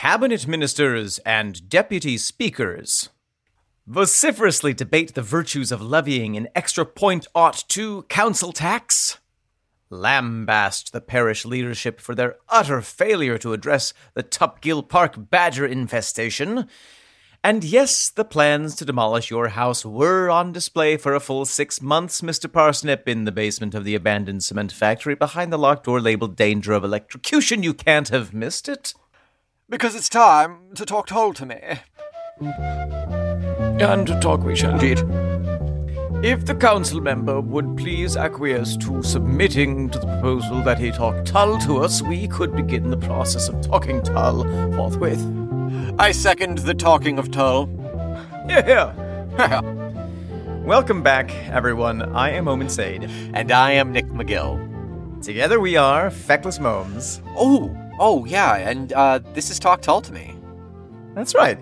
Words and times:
cabinet 0.00 0.46
ministers 0.46 1.18
and 1.26 1.68
deputy 1.68 2.16
speakers 2.16 3.10
vociferously 3.86 4.72
debate 4.72 5.12
the 5.12 5.20
virtues 5.20 5.70
of 5.70 5.82
levying 5.82 6.38
an 6.38 6.48
extra 6.54 6.86
point 6.86 7.26
ought 7.34 7.62
two 7.68 8.00
council 8.04 8.50
tax, 8.50 9.18
lambast 9.90 10.92
the 10.92 11.02
parish 11.02 11.44
leadership 11.44 12.00
for 12.00 12.14
their 12.14 12.36
utter 12.48 12.80
failure 12.80 13.36
to 13.36 13.52
address 13.52 13.92
the 14.14 14.22
Tupgill 14.22 14.88
Park 14.88 15.28
badger 15.28 15.66
infestation, 15.66 16.66
and 17.44 17.62
yes, 17.62 18.08
the 18.08 18.24
plans 18.24 18.74
to 18.76 18.86
demolish 18.86 19.28
your 19.28 19.48
house 19.48 19.84
were 19.84 20.30
on 20.30 20.50
display 20.50 20.96
for 20.96 21.14
a 21.14 21.20
full 21.20 21.44
six 21.44 21.82
months, 21.82 22.22
Mr. 22.22 22.50
Parsnip, 22.50 23.06
in 23.06 23.24
the 23.24 23.32
basement 23.32 23.74
of 23.74 23.84
the 23.84 23.94
abandoned 23.94 24.44
cement 24.44 24.72
factory 24.72 25.14
behind 25.14 25.52
the 25.52 25.58
locked 25.58 25.84
door 25.84 26.00
labeled 26.00 26.36
danger 26.36 26.72
of 26.72 26.84
electrocution. 26.84 27.62
You 27.62 27.74
can't 27.74 28.08
have 28.08 28.32
missed 28.32 28.66
it. 28.66 28.94
Because 29.70 29.94
it's 29.94 30.08
time 30.08 30.58
to 30.74 30.84
talk 30.84 31.06
Tull 31.06 31.32
to 31.34 31.46
me. 31.46 31.60
And 32.40 34.04
to 34.04 34.18
talk 34.20 34.42
we 34.42 34.56
shall. 34.56 34.72
Indeed. 34.72 34.98
If 36.24 36.44
the 36.44 36.56
council 36.56 37.00
member 37.00 37.40
would 37.40 37.76
please 37.76 38.16
acquiesce 38.16 38.76
to 38.78 39.00
submitting 39.04 39.88
to 39.90 40.00
the 40.00 40.06
proposal 40.08 40.60
that 40.62 40.80
he 40.80 40.90
talk 40.90 41.24
Tull 41.24 41.56
to 41.60 41.78
us, 41.78 42.02
we 42.02 42.26
could 42.26 42.56
begin 42.56 42.90
the 42.90 42.96
process 42.96 43.48
of 43.48 43.60
talking 43.60 44.02
Tull 44.02 44.42
forthwith. 44.74 45.24
I 46.00 46.10
second 46.10 46.58
the 46.58 46.74
talking 46.74 47.18
of 47.20 47.30
Tull. 47.30 47.68
Yeah. 48.48 48.92
Yeah. 49.38 49.60
Welcome 50.64 51.02
back, 51.04 51.32
everyone. 51.48 52.02
I 52.14 52.30
am 52.30 52.48
Omen 52.48 52.68
Sade. 52.68 53.08
and 53.32 53.52
I 53.52 53.70
am 53.72 53.92
Nick 53.92 54.06
McGill. 54.06 55.22
Together 55.22 55.60
we 55.60 55.76
are 55.76 56.10
Feckless 56.10 56.58
Momes. 56.58 57.22
Oh, 57.36 57.74
oh 58.00 58.24
yeah, 58.24 58.56
and 58.56 58.92
uh, 58.92 59.20
this 59.34 59.50
is 59.50 59.60
Talk 59.60 59.82
Tull 59.82 60.00
to 60.00 60.12
me. 60.12 60.34
That's 61.14 61.34
right. 61.34 61.58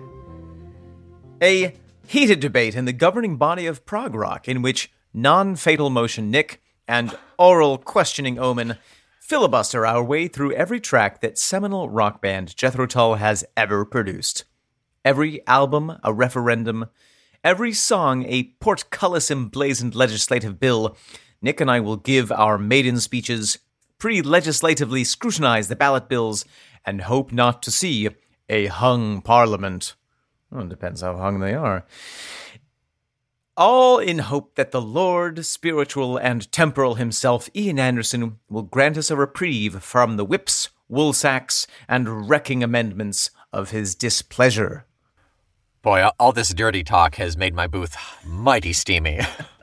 A 1.43 1.75
heated 2.07 2.39
debate 2.39 2.75
in 2.75 2.85
the 2.85 2.93
governing 2.93 3.37
body 3.37 3.67
of 3.67 3.85
prog 3.85 4.15
rock 4.15 4.47
in 4.47 4.63
which 4.63 4.91
non 5.13 5.55
fatal 5.55 5.91
motion 5.91 6.31
Nick 6.31 6.61
and 6.87 7.15
oral 7.37 7.77
questioning 7.77 8.39
Omen 8.39 8.77
filibuster 9.19 9.85
our 9.85 10.03
way 10.03 10.27
through 10.27 10.51
every 10.53 10.79
track 10.79 11.21
that 11.21 11.37
seminal 11.37 11.87
rock 11.87 12.19
band 12.19 12.57
Jethro 12.57 12.87
Tull 12.87 13.15
has 13.15 13.45
ever 13.55 13.85
produced. 13.85 14.45
Every 15.05 15.45
album 15.45 15.99
a 16.03 16.11
referendum, 16.11 16.87
every 17.43 17.73
song 17.73 18.25
a 18.25 18.55
portcullis 18.59 19.29
emblazoned 19.29 19.93
legislative 19.93 20.59
bill. 20.59 20.97
Nick 21.43 21.61
and 21.61 21.69
I 21.69 21.79
will 21.79 21.95
give 21.95 22.31
our 22.31 22.57
maiden 22.57 22.99
speeches, 22.99 23.59
pre 23.99 24.21
legislatively 24.21 25.03
scrutinize 25.03 25.67
the 25.67 25.75
ballot 25.75 26.09
bills, 26.09 26.45
and 26.85 27.01
hope 27.01 27.31
not 27.31 27.61
to 27.63 27.71
see 27.71 28.09
a 28.49 28.65
hung 28.67 29.21
parliament. 29.21 29.95
Well, 30.49 30.63
it 30.63 30.69
depends 30.69 31.01
how 31.01 31.17
hung 31.17 31.39
they 31.39 31.53
are. 31.53 31.85
All 33.55 33.99
in 33.99 34.19
hope 34.19 34.55
that 34.55 34.71
the 34.71 34.81
Lord, 34.81 35.45
spiritual 35.45 36.17
and 36.17 36.49
temporal 36.51 36.95
himself, 36.95 37.49
Ian 37.53 37.77
Anderson, 37.77 38.39
will 38.49 38.63
grant 38.63 38.97
us 38.97 39.11
a 39.11 39.17
reprieve 39.17 39.83
from 39.83 40.15
the 40.15 40.23
whips, 40.23 40.69
woolsacks, 40.89 41.67
and 41.87 42.29
wrecking 42.29 42.63
amendments 42.63 43.31
of 43.51 43.71
his 43.71 43.95
displeasure. 43.95 44.85
Boy, 45.81 46.07
all 46.19 46.31
this 46.31 46.53
dirty 46.53 46.83
talk 46.83 47.15
has 47.15 47.37
made 47.37 47.53
my 47.53 47.67
booth 47.67 47.97
mighty 48.25 48.73
steamy. 48.73 49.19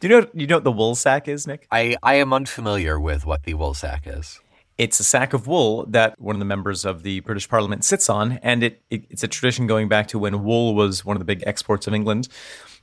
Do 0.00 0.08
you 0.08 0.20
know 0.20 0.26
you 0.32 0.46
know 0.46 0.56
what 0.56 0.64
the 0.64 0.72
woolsack 0.72 1.28
is, 1.28 1.46
Nick? 1.46 1.66
I, 1.70 1.96
I 2.02 2.14
am 2.14 2.32
unfamiliar 2.32 2.98
with 3.00 3.24
what 3.26 3.44
the 3.44 3.54
woolsack 3.54 4.02
is. 4.06 4.40
It's 4.78 4.98
a 5.00 5.04
sack 5.04 5.32
of 5.32 5.46
wool 5.46 5.84
that 5.90 6.18
one 6.20 6.34
of 6.34 6.40
the 6.40 6.46
members 6.46 6.84
of 6.84 7.02
the 7.02 7.20
British 7.20 7.48
Parliament 7.48 7.84
sits 7.84 8.08
on, 8.08 8.38
and 8.42 8.62
it, 8.62 8.82
it 8.90 9.04
it's 9.10 9.22
a 9.22 9.28
tradition 9.28 9.66
going 9.66 9.88
back 9.88 10.08
to 10.08 10.18
when 10.18 10.42
wool 10.44 10.74
was 10.74 11.04
one 11.04 11.14
of 11.16 11.20
the 11.20 11.26
big 11.26 11.42
exports 11.46 11.86
of 11.86 11.94
England. 11.94 12.28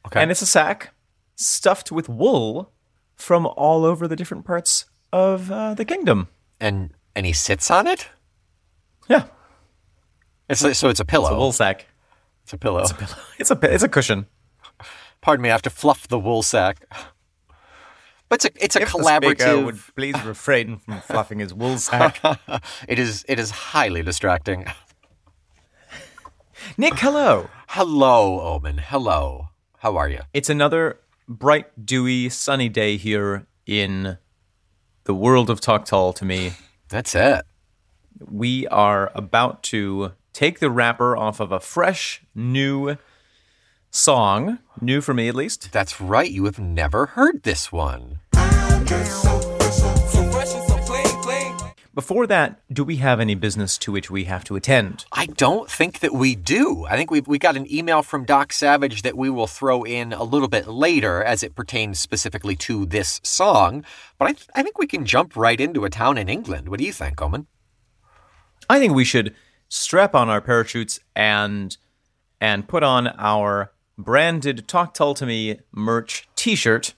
Okay. 0.05 0.22
And 0.22 0.31
it's 0.31 0.42
a 0.42 0.45
sack 0.45 0.94
stuffed 1.36 1.92
with 1.92 2.08
wool 2.08 2.71
from 3.16 3.45
all 3.45 3.86
over 3.86 4.08
the 4.08 4.16
different 4.16 4.45
parts 4.45 4.86
of 5.11 5.52
uh, 5.52 5.73
the 5.73 5.83
kingdom. 5.86 6.27
And 6.60 6.92
and 7.16 7.26
he 7.26 7.33
sits 7.33 7.71
on 7.71 7.87
it? 7.87 8.08
Yeah, 9.10 9.26
It's 10.48 10.64
like, 10.64 10.76
so 10.76 10.89
it's 10.89 10.99
a 10.99 11.05
pillow. 11.05 11.30
it's 11.30 11.36
a 11.36 11.39
wool 11.39 11.52
sack. 11.52 11.87
It's 12.43 12.54
a 12.54 12.58
pillow. 12.58 12.83
It's 13.39 13.52
a 13.52 13.60
it's 13.64 13.83
a 13.83 13.89
cushion. 13.89 14.27
Pardon 15.21 15.43
me, 15.43 15.49
I 15.49 15.52
have 15.52 15.61
to 15.63 15.69
fluff 15.69 16.07
the 16.07 16.19
wool 16.19 16.43
sack. 16.43 16.85
But 18.30 18.35
it's 18.35 18.45
a 18.45 18.63
it's 18.63 18.75
a 18.75 18.81
If 18.81 18.93
the 18.93 19.03
speaker 19.03 19.35
collaborative. 19.35 19.65
would 19.65 19.80
please 19.95 20.23
refrain 20.23 20.77
from 20.77 21.02
fluffing 21.07 21.39
his 21.39 21.53
wool 21.53 21.77
sack. 21.77 22.19
it 22.87 22.99
is 22.99 23.25
it 23.27 23.39
is 23.39 23.52
highly 23.52 24.03
distracting. 24.03 24.65
Nick, 26.77 26.99
hello. 26.99 27.49
Hello, 27.69 28.41
Omen. 28.41 28.77
Hello. 28.80 29.49
How 29.80 29.95
are 29.97 30.09
you? 30.09 30.19
It's 30.33 30.49
another 30.49 30.99
bright, 31.27 31.86
dewy, 31.86 32.30
sunny 32.30 32.69
day 32.69 32.97
here 32.97 33.47
in 33.65 34.17
the 35.05 35.13
world 35.13 35.49
of 35.49 35.61
Talk 35.61 35.86
Tull 35.86 36.11
to 36.13 36.25
me. 36.25 36.53
That's 36.89 37.15
it. 37.15 37.45
we 38.30 38.67
are 38.67 39.11
about 39.15 39.63
to 39.63 40.11
take 40.33 40.59
the 40.59 40.69
wrapper 40.69 41.15
off 41.15 41.39
of 41.39 41.51
a 41.51 41.59
fresh, 41.59 42.21
new 42.36 42.97
song, 43.92 44.60
new 44.82 45.02
for 45.02 45.14
me 45.14 45.27
at 45.27 45.36
least. 45.36 45.72
That's 45.72 46.00
right. 46.00 46.30
You 46.30 46.45
have 46.45 46.60
never 46.60 47.08
heard 47.08 47.44
this 47.44 47.72
one. 47.72 48.20
Before 51.99 52.28
that, 52.28 52.61
do 52.72 52.86
we 52.86 52.95
have 52.98 53.20
any 53.20 53.36
business 53.36 53.78
to 53.80 53.92
which 53.92 54.10
we 54.10 54.23
have 54.23 54.45
to 54.45 54.55
attend? 54.55 55.04
I 55.11 55.26
don't 55.26 55.70
think 55.70 55.99
that 55.99 56.14
we 56.14 56.33
do. 56.33 56.86
I 56.86 56.95
think 56.95 57.11
we've 57.11 57.28
we 57.28 57.38
got 57.38 57.58
an 57.58 57.70
email 57.70 58.04
from 58.04 58.23
Doc 58.23 58.54
Savage 58.54 59.02
that 59.02 59.17
we 59.17 59.30
will 59.30 59.48
throw 59.48 59.83
in 59.83 60.14
a 60.14 60.23
little 60.23 60.48
bit 60.48 60.67
later 60.67 61.22
as 61.22 61.44
it 61.44 61.55
pertains 61.55 61.99
specifically 61.99 62.55
to 62.55 62.86
this 62.86 63.20
song. 63.23 63.83
But 64.17 64.30
I, 64.30 64.32
th- 64.32 64.49
I 64.55 64.64
think 64.64 64.78
we 64.78 64.88
can 64.88 65.05
jump 65.05 65.36
right 65.36 65.60
into 65.60 65.83
a 65.83 65.89
town 65.89 66.17
in 66.17 66.30
England. 66.30 66.70
What 66.70 66.80
do 66.80 66.86
you 66.86 66.94
think, 66.94 67.22
Omen? 67.22 67.48
I 68.70 68.80
think 68.80 68.94
we 68.94 69.04
should 69.04 69.36
strap 69.67 70.16
on 70.16 70.30
our 70.30 70.39
parachutes 70.39 71.02
and 71.17 71.76
and 72.39 72.67
put 72.67 72.82
on 72.82 73.08
our 73.08 73.73
branded 73.99 74.67
Talk 74.67 74.93
Tull 74.93 75.14
to 75.15 75.26
Me 75.26 75.60
merch 75.71 76.27
T-shirt 76.36 76.95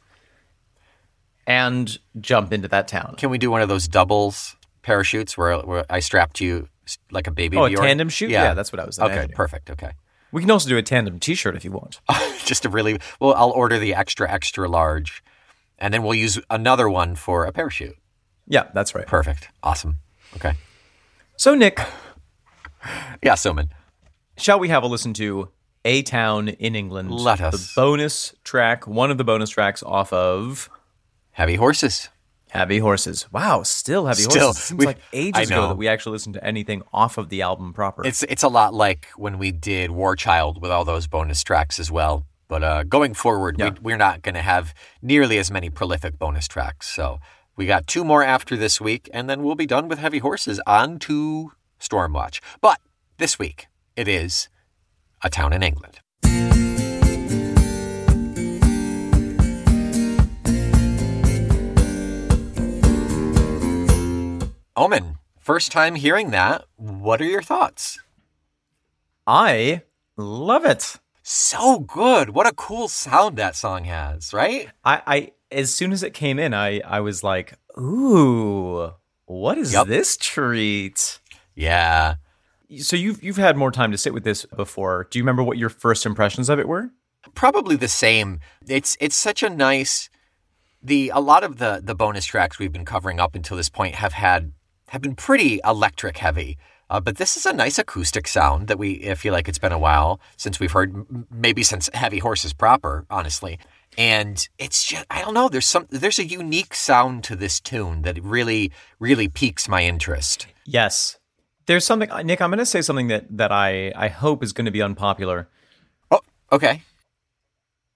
and 1.47 1.97
jump 2.19 2.53
into 2.53 2.67
that 2.69 2.87
town. 2.87 3.15
Can 3.17 3.29
we 3.29 3.37
do 3.37 3.51
one 3.51 3.61
of 3.61 3.67
those 3.67 3.87
doubles 3.87 4.55
parachutes 4.83 5.37
where, 5.37 5.57
where 5.59 5.85
I 5.89 5.99
strapped 5.99 6.39
you 6.39 6.69
like 7.09 7.27
a 7.27 7.31
baby? 7.31 7.57
Oh, 7.57 7.65
a 7.65 7.75
tandem 7.75 8.09
shoot? 8.09 8.29
Yeah, 8.29 8.53
that's 8.53 8.71
what 8.71 8.79
I 8.79 8.85
was 8.85 8.95
thinking. 8.97 9.11
Okay, 9.11 9.19
imagining. 9.21 9.35
perfect. 9.35 9.69
Okay. 9.71 9.91
We 10.31 10.41
can 10.41 10.51
also 10.51 10.69
do 10.69 10.77
a 10.77 10.83
tandem 10.83 11.19
T-shirt 11.19 11.55
if 11.55 11.65
you 11.65 11.71
want. 11.71 11.99
Just 12.45 12.63
a 12.63 12.69
really 12.69 12.99
well, 13.19 13.33
I'll 13.33 13.49
order 13.51 13.77
the 13.79 13.93
extra 13.95 14.31
extra 14.31 14.69
large, 14.69 15.23
and 15.77 15.93
then 15.93 16.03
we'll 16.03 16.13
use 16.13 16.39
another 16.49 16.89
one 16.89 17.15
for 17.15 17.45
a 17.45 17.51
parachute. 17.51 17.97
Yeah, 18.47 18.69
that's 18.73 18.95
right. 18.95 19.05
Perfect. 19.07 19.49
Awesome. 19.63 19.97
Okay. 20.35 20.53
So, 21.35 21.55
Nick, 21.55 21.79
Yeah, 23.23 23.33
Soman. 23.33 23.69
shall 24.37 24.59
we 24.59 24.69
have 24.69 24.83
a 24.83 24.87
listen 24.87 25.13
to 25.15 25.49
A 25.85 26.03
Town 26.03 26.47
in 26.49 26.75
England? 26.75 27.11
Let 27.11 27.41
us. 27.41 27.73
The 27.73 27.81
bonus 27.81 28.33
track, 28.43 28.85
one 28.87 29.11
of 29.11 29.17
the 29.17 29.23
bonus 29.23 29.49
tracks 29.49 29.81
off 29.83 30.11
of 30.13 30.69
Heavy 31.31 31.55
horses. 31.55 32.09
Heavy 32.49 32.79
Horses. 32.79 33.31
Wow, 33.31 33.63
still 33.63 34.07
Heavy 34.07 34.23
Still, 34.23 34.47
Horses. 34.47 34.63
Seems 34.65 34.83
like 34.83 34.97
ages 35.13 35.49
ago 35.49 35.69
that 35.69 35.77
we 35.77 35.87
actually 35.87 36.11
listened 36.11 36.33
to 36.33 36.43
anything 36.43 36.81
off 36.91 37.17
of 37.17 37.29
the 37.29 37.41
album 37.43 37.71
proper. 37.71 38.05
It's 38.05 38.23
it's 38.23 38.43
a 38.43 38.49
lot 38.49 38.73
like 38.73 39.07
when 39.15 39.37
we 39.39 39.53
did 39.53 39.89
War 39.91 40.17
Child 40.17 40.61
with 40.61 40.69
all 40.69 40.83
those 40.83 41.07
bonus 41.07 41.41
tracks 41.45 41.79
as 41.79 41.89
well. 41.89 42.25
But 42.49 42.61
uh, 42.61 42.83
going 42.83 43.13
forward, 43.13 43.55
Yeah. 43.57 43.69
we, 43.69 43.79
we're 43.93 43.97
not 43.97 44.21
going 44.21 44.35
to 44.35 44.41
have 44.41 44.73
nearly 45.01 45.37
as 45.37 45.49
many 45.49 45.69
prolific 45.69 46.19
bonus 46.19 46.45
tracks. 46.49 46.89
So 46.93 47.19
we 47.55 47.65
got 47.67 47.87
two 47.87 48.03
more 48.03 48.21
after 48.21 48.57
this 48.57 48.81
week, 48.81 49.09
and 49.13 49.29
then 49.29 49.43
we'll 49.43 49.55
be 49.55 49.65
done 49.65 49.87
with 49.87 49.99
Heavy 49.99 50.19
Horses 50.19 50.59
on 50.67 50.99
to 50.99 51.53
Stormwatch. 51.79 52.41
But 52.59 52.81
this 53.17 53.39
week, 53.39 53.67
it 53.95 54.09
is 54.09 54.49
A 55.23 55.29
Town 55.29 55.53
in 55.53 55.63
England. 55.63 55.99
Omen, 64.77 65.17
first 65.37 65.71
time 65.71 65.95
hearing 65.95 66.31
that. 66.31 66.63
What 66.77 67.21
are 67.21 67.25
your 67.25 67.41
thoughts? 67.43 67.99
I 69.27 69.81
love 70.17 70.65
it. 70.65 70.97
So 71.21 71.79
good. 71.79 72.31
What 72.31 72.47
a 72.47 72.53
cool 72.53 72.87
sound 72.87 73.37
that 73.37 73.55
song 73.55 73.83
has, 73.83 74.33
right? 74.33 74.69
I, 74.83 75.01
I 75.05 75.31
as 75.51 75.73
soon 75.73 75.91
as 75.91 76.01
it 76.03 76.13
came 76.13 76.39
in, 76.39 76.53
I, 76.53 76.79
I 76.79 77.01
was 77.01 77.23
like, 77.23 77.53
ooh, 77.77 78.91
what 79.25 79.57
is 79.57 79.73
Yep. 79.73 79.87
this 79.87 80.17
treat? 80.17 81.19
Yeah. 81.53 82.15
So 82.79 82.95
you've 82.95 83.23
you've 83.23 83.37
had 83.37 83.57
more 83.57 83.71
time 83.71 83.91
to 83.91 83.97
sit 83.97 84.13
with 84.13 84.23
this 84.23 84.45
before. 84.45 85.07
Do 85.09 85.19
you 85.19 85.23
remember 85.23 85.43
what 85.43 85.57
your 85.57 85.69
first 85.69 86.05
impressions 86.05 86.49
of 86.49 86.59
it 86.59 86.67
were? 86.67 86.91
Probably 87.35 87.75
the 87.75 87.87
same. 87.87 88.39
It's 88.67 88.97
it's 88.99 89.15
such 89.15 89.43
a 89.43 89.49
nice 89.49 90.09
the 90.81 91.11
a 91.13 91.19
lot 91.19 91.43
of 91.43 91.57
the 91.57 91.81
the 91.83 91.95
bonus 91.95 92.25
tracks 92.25 92.59
we've 92.59 92.71
been 92.71 92.85
covering 92.85 93.19
up 93.19 93.35
until 93.35 93.57
this 93.57 93.69
point 93.69 93.95
have 93.95 94.13
had 94.13 94.53
have 94.89 95.01
been 95.01 95.15
pretty 95.15 95.59
electric 95.65 96.17
heavy. 96.17 96.57
Uh, 96.89 96.99
but 96.99 97.15
this 97.15 97.37
is 97.37 97.45
a 97.45 97.53
nice 97.53 97.79
acoustic 97.79 98.27
sound 98.27 98.67
that 98.67 98.77
we 98.77 99.09
I 99.09 99.15
feel 99.15 99.31
like 99.31 99.47
it's 99.47 99.59
been 99.59 99.71
a 99.71 99.79
while 99.79 100.19
since 100.35 100.59
we've 100.59 100.71
heard, 100.71 101.05
maybe 101.31 101.63
since 101.63 101.89
Heavy 101.93 102.19
Horses 102.19 102.51
proper, 102.51 103.05
honestly. 103.09 103.59
And 103.97 104.47
it's 104.57 104.85
just 104.85 105.05
I 105.09 105.21
don't 105.21 105.33
know. 105.33 105.47
There's 105.47 105.67
some 105.67 105.87
there's 105.89 106.19
a 106.19 106.25
unique 106.25 106.73
sound 106.73 107.23
to 107.25 107.35
this 107.35 107.59
tune 107.61 108.01
that 108.01 108.21
really 108.21 108.71
really 108.99 109.29
piques 109.29 109.69
my 109.69 109.83
interest. 109.83 110.47
Yes. 110.65 111.17
There's 111.71 111.85
something 111.85 112.09
Nick, 112.25 112.41
I'm 112.41 112.49
going 112.49 112.59
to 112.59 112.65
say 112.65 112.81
something 112.81 113.07
that 113.07 113.37
that 113.37 113.53
I 113.53 113.93
I 113.95 114.09
hope 114.09 114.43
is 114.43 114.51
going 114.51 114.65
to 114.65 114.71
be 114.71 114.81
unpopular. 114.81 115.47
Oh, 116.11 116.19
okay. 116.51 116.81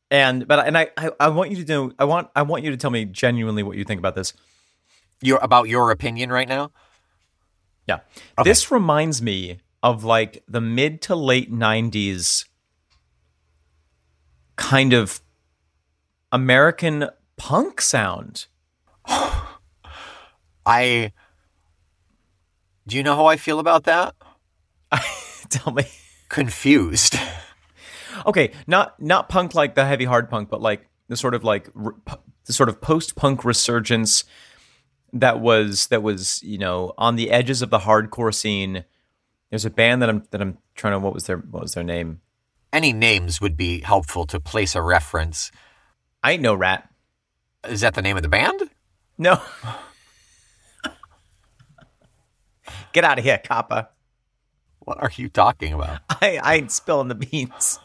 And 0.09 0.47
but 0.47 0.65
and 0.65 0.77
I, 0.77 0.91
I 0.95 1.11
I 1.19 1.27
want 1.27 1.51
you 1.51 1.61
to 1.61 1.65
know 1.69 1.91
I 1.99 2.05
want 2.05 2.29
I 2.37 2.43
want 2.43 2.63
you 2.63 2.71
to 2.71 2.77
tell 2.77 2.89
me 2.89 3.03
genuinely 3.03 3.63
what 3.63 3.75
you 3.75 3.83
think 3.83 3.99
about 3.99 4.15
this. 4.15 4.31
You're 5.21 5.39
about 5.41 5.67
your 5.67 5.91
opinion 5.91 6.31
right 6.31 6.47
now. 6.47 6.71
Yeah. 7.85 7.99
This 8.45 8.71
reminds 8.71 9.21
me 9.21 9.59
of 9.83 10.05
like 10.05 10.41
the 10.47 10.61
mid 10.61 11.01
to 11.01 11.15
late 11.17 11.51
90s 11.51 12.45
kind 14.55 14.93
of 14.93 15.19
American 16.31 17.09
punk 17.35 17.81
sound. 17.81 18.45
I. 20.65 21.11
Do 22.87 22.97
you 22.97 23.03
know 23.03 23.15
how 23.15 23.25
I 23.25 23.37
feel 23.37 23.59
about 23.59 23.83
that? 23.85 24.15
Tell 25.49 25.73
me. 25.73 25.85
Confused. 26.29 27.17
Okay, 28.25 28.51
not 28.67 28.99
not 29.01 29.29
punk 29.29 29.55
like 29.55 29.75
the 29.75 29.85
heavy 29.85 30.05
hard 30.05 30.29
punk, 30.29 30.49
but 30.49 30.61
like 30.61 30.87
the 31.07 31.17
sort 31.17 31.33
of 31.33 31.43
like 31.43 31.69
the 32.45 32.53
sort 32.53 32.69
of 32.69 32.81
post 32.81 33.15
punk 33.15 33.43
resurgence 33.43 34.23
that 35.13 35.39
was 35.39 35.87
that 35.87 36.03
was 36.03 36.41
you 36.43 36.57
know 36.57 36.93
on 36.97 37.15
the 37.15 37.31
edges 37.31 37.61
of 37.61 37.69
the 37.69 37.79
hardcore 37.79 38.33
scene. 38.33 38.85
There's 39.49 39.65
a 39.65 39.69
band 39.69 40.01
that 40.01 40.09
I'm 40.09 40.23
that 40.31 40.41
I'm 40.41 40.57
trying 40.75 40.93
to 40.93 40.99
what 40.99 41.13
was 41.13 41.25
their 41.25 41.37
what 41.37 41.61
was 41.61 41.73
their 41.73 41.83
name? 41.83 42.21
Any 42.73 42.91
names 42.93 43.39
would 43.39 43.55
be 43.55 43.81
helpful 43.81 44.25
to 44.27 44.39
place 44.39 44.75
a 44.75 44.81
reference. 44.81 45.51
I 46.23 46.33
ain't 46.33 46.41
no 46.41 46.55
rat. 46.55 46.89
Is 47.67 47.81
that 47.81 47.93
the 47.93 48.01
name 48.01 48.17
of 48.17 48.23
the 48.23 48.29
band? 48.29 48.69
No. 49.17 49.41
Get 52.95 53.03
out 53.03 53.19
of 53.19 53.25
here, 53.25 53.39
Kappa. 53.39 53.89
What 54.79 55.03
are 55.03 55.11
you 55.17 55.27
talking 55.27 55.73
about? 55.73 55.99
I, 56.09 56.39
I 56.41 56.55
ain't 56.55 56.71
spilling 56.71 57.09
the 57.09 57.15
beans. 57.15 57.77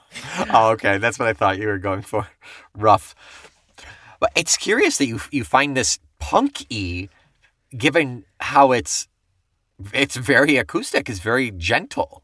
oh, 0.52 0.68
okay. 0.70 0.98
That's 0.98 1.18
what 1.18 1.26
I 1.26 1.32
thought 1.32 1.58
you 1.58 1.66
were 1.66 1.78
going 1.78 2.02
for. 2.02 2.28
Rough. 2.76 3.16
But 4.20 4.30
it's 4.36 4.56
curious 4.56 4.98
that 4.98 5.06
you 5.06 5.20
you 5.32 5.42
find 5.42 5.76
this 5.76 5.98
punky, 6.20 7.10
given 7.76 8.24
how 8.38 8.70
it's 8.70 9.08
it's 9.92 10.14
very 10.14 10.56
acoustic, 10.56 11.08
it's 11.08 11.18
very 11.18 11.50
gentle. 11.50 12.22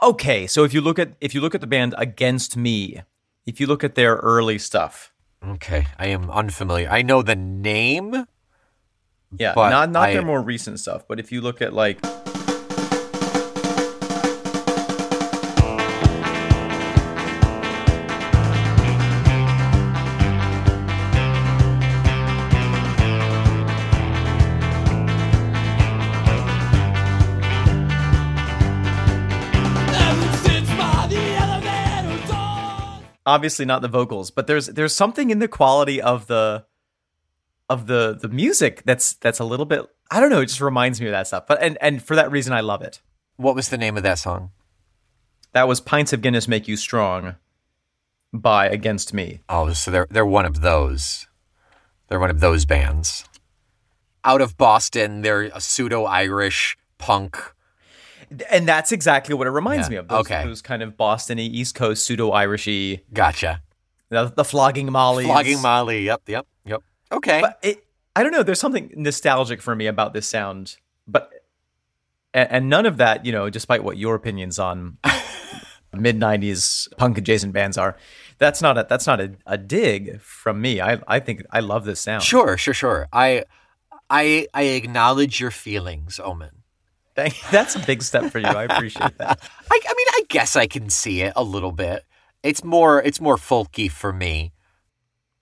Okay, 0.00 0.46
so 0.46 0.62
if 0.62 0.72
you 0.72 0.80
look 0.80 1.00
at 1.00 1.14
if 1.20 1.34
you 1.34 1.40
look 1.40 1.56
at 1.56 1.60
the 1.60 1.66
band 1.66 1.96
Against 1.98 2.56
Me, 2.56 3.02
if 3.44 3.58
you 3.58 3.66
look 3.66 3.82
at 3.82 3.96
their 3.96 4.14
early 4.18 4.58
stuff, 4.58 5.12
Okay, 5.44 5.88
I 5.98 6.06
am 6.06 6.30
unfamiliar. 6.30 6.88
I 6.88 7.02
know 7.02 7.22
the 7.22 7.34
name. 7.34 8.26
Yeah, 9.38 9.52
But 9.54 9.70
not 9.70 9.90
not 9.90 10.08
I- 10.08 10.12
their 10.14 10.22
more 10.22 10.40
recent 10.42 10.80
stuff, 10.80 11.04
but 11.08 11.18
if 11.20 11.32
you 11.32 11.40
look 11.40 11.60
at 11.62 11.72
like 11.72 11.98
obviously 33.26 33.64
not 33.64 33.82
the 33.82 33.88
vocals, 33.88 34.30
but 34.30 34.46
there's 34.46 34.66
there's 34.68 34.94
something 34.94 35.30
in 35.30 35.40
the 35.40 35.48
quality 35.48 36.00
of 36.00 36.26
the 36.26 36.64
of 37.68 37.86
the 37.86 38.16
the 38.20 38.28
music 38.28 38.82
that's 38.84 39.14
that's 39.14 39.38
a 39.38 39.44
little 39.44 39.66
bit 39.66 39.84
I 40.10 40.20
don't 40.20 40.30
know, 40.30 40.40
it 40.40 40.46
just 40.46 40.60
reminds 40.60 41.00
me 41.00 41.08
of 41.08 41.12
that 41.12 41.26
stuff. 41.26 41.46
But 41.46 41.60
and 41.62 41.76
and 41.80 42.02
for 42.02 42.14
that 42.16 42.30
reason 42.30 42.52
I 42.52 42.60
love 42.60 42.82
it. 42.82 43.00
What 43.36 43.54
was 43.54 43.68
the 43.68 43.78
name 43.78 43.96
of 43.96 44.02
that 44.04 44.18
song? 44.18 44.50
That 45.52 45.68
was 45.68 45.80
Pints 45.80 46.12
of 46.12 46.20
Guinness 46.22 46.46
Make 46.48 46.68
You 46.68 46.76
Strong 46.76 47.36
by 48.32 48.68
Against 48.68 49.12
Me. 49.14 49.40
Oh, 49.48 49.72
so 49.72 49.90
they're 49.90 50.06
they're 50.10 50.26
one 50.26 50.44
of 50.46 50.60
those. 50.60 51.26
They're 52.08 52.20
one 52.20 52.30
of 52.30 52.40
those 52.40 52.64
bands. 52.64 53.24
Out 54.24 54.40
of 54.40 54.56
Boston, 54.56 55.22
they're 55.22 55.42
a 55.42 55.60
pseudo 55.60 56.04
Irish 56.04 56.76
punk. 56.98 57.36
And 58.50 58.66
that's 58.66 58.90
exactly 58.92 59.34
what 59.34 59.46
it 59.46 59.50
reminds 59.50 59.86
Yeah, 59.86 59.90
me 59.90 59.96
of. 59.96 60.08
Those, 60.08 60.20
okay. 60.20 60.44
those 60.44 60.62
kind 60.62 60.82
of 60.82 60.96
Boston-y, 60.96 61.44
East 61.44 61.76
Coast 61.76 62.04
pseudo-Irishy, 62.04 63.02
Gotcha. 63.12 63.62
the, 64.08 64.32
the 64.34 64.44
flogging 64.44 64.90
molly. 64.90 65.24
Flogging 65.24 65.62
Molly. 65.62 66.04
Yep, 66.06 66.22
yep. 66.26 66.46
Okay. 67.12 67.40
But 67.40 67.58
it, 67.62 67.84
I 68.14 68.22
don't 68.22 68.32
know. 68.32 68.42
There's 68.42 68.60
something 68.60 68.92
nostalgic 68.96 69.60
for 69.60 69.74
me 69.76 69.86
about 69.86 70.12
this 70.12 70.28
sound, 70.28 70.76
but 71.06 71.30
and, 72.32 72.50
and 72.50 72.68
none 72.68 72.86
of 72.86 72.96
that, 72.98 73.26
you 73.26 73.32
know, 73.32 73.50
despite 73.50 73.84
what 73.84 73.96
your 73.96 74.14
opinions 74.14 74.58
on 74.58 74.98
mid 75.94 76.18
'90s 76.18 76.88
punk 76.96 77.18
adjacent 77.18 77.52
bands 77.52 77.78
are, 77.78 77.96
that's 78.38 78.62
not 78.62 78.78
a 78.78 78.86
that's 78.88 79.06
not 79.06 79.20
a, 79.20 79.32
a 79.46 79.58
dig 79.58 80.20
from 80.20 80.60
me. 80.60 80.80
I 80.80 81.00
I 81.06 81.20
think 81.20 81.44
I 81.50 81.60
love 81.60 81.84
this 81.84 82.00
sound. 82.00 82.22
Sure, 82.22 82.56
sure, 82.56 82.74
sure. 82.74 83.08
I, 83.12 83.44
I, 84.08 84.46
I 84.54 84.62
acknowledge 84.62 85.40
your 85.40 85.50
feelings, 85.50 86.20
Omen. 86.22 86.62
Thank, 87.14 87.34
that's 87.50 87.76
a 87.76 87.80
big 87.80 88.02
step 88.02 88.30
for 88.30 88.38
you. 88.38 88.46
I 88.46 88.64
appreciate 88.64 89.18
that. 89.18 89.40
I, 89.70 89.80
I 89.88 89.94
mean, 89.94 90.06
I 90.10 90.22
guess 90.28 90.56
I 90.56 90.66
can 90.66 90.90
see 90.90 91.22
it 91.22 91.32
a 91.36 91.42
little 91.42 91.72
bit. 91.72 92.04
It's 92.42 92.62
more, 92.62 93.02
it's 93.02 93.20
more 93.20 93.36
folky 93.36 93.90
for 93.90 94.12
me, 94.12 94.52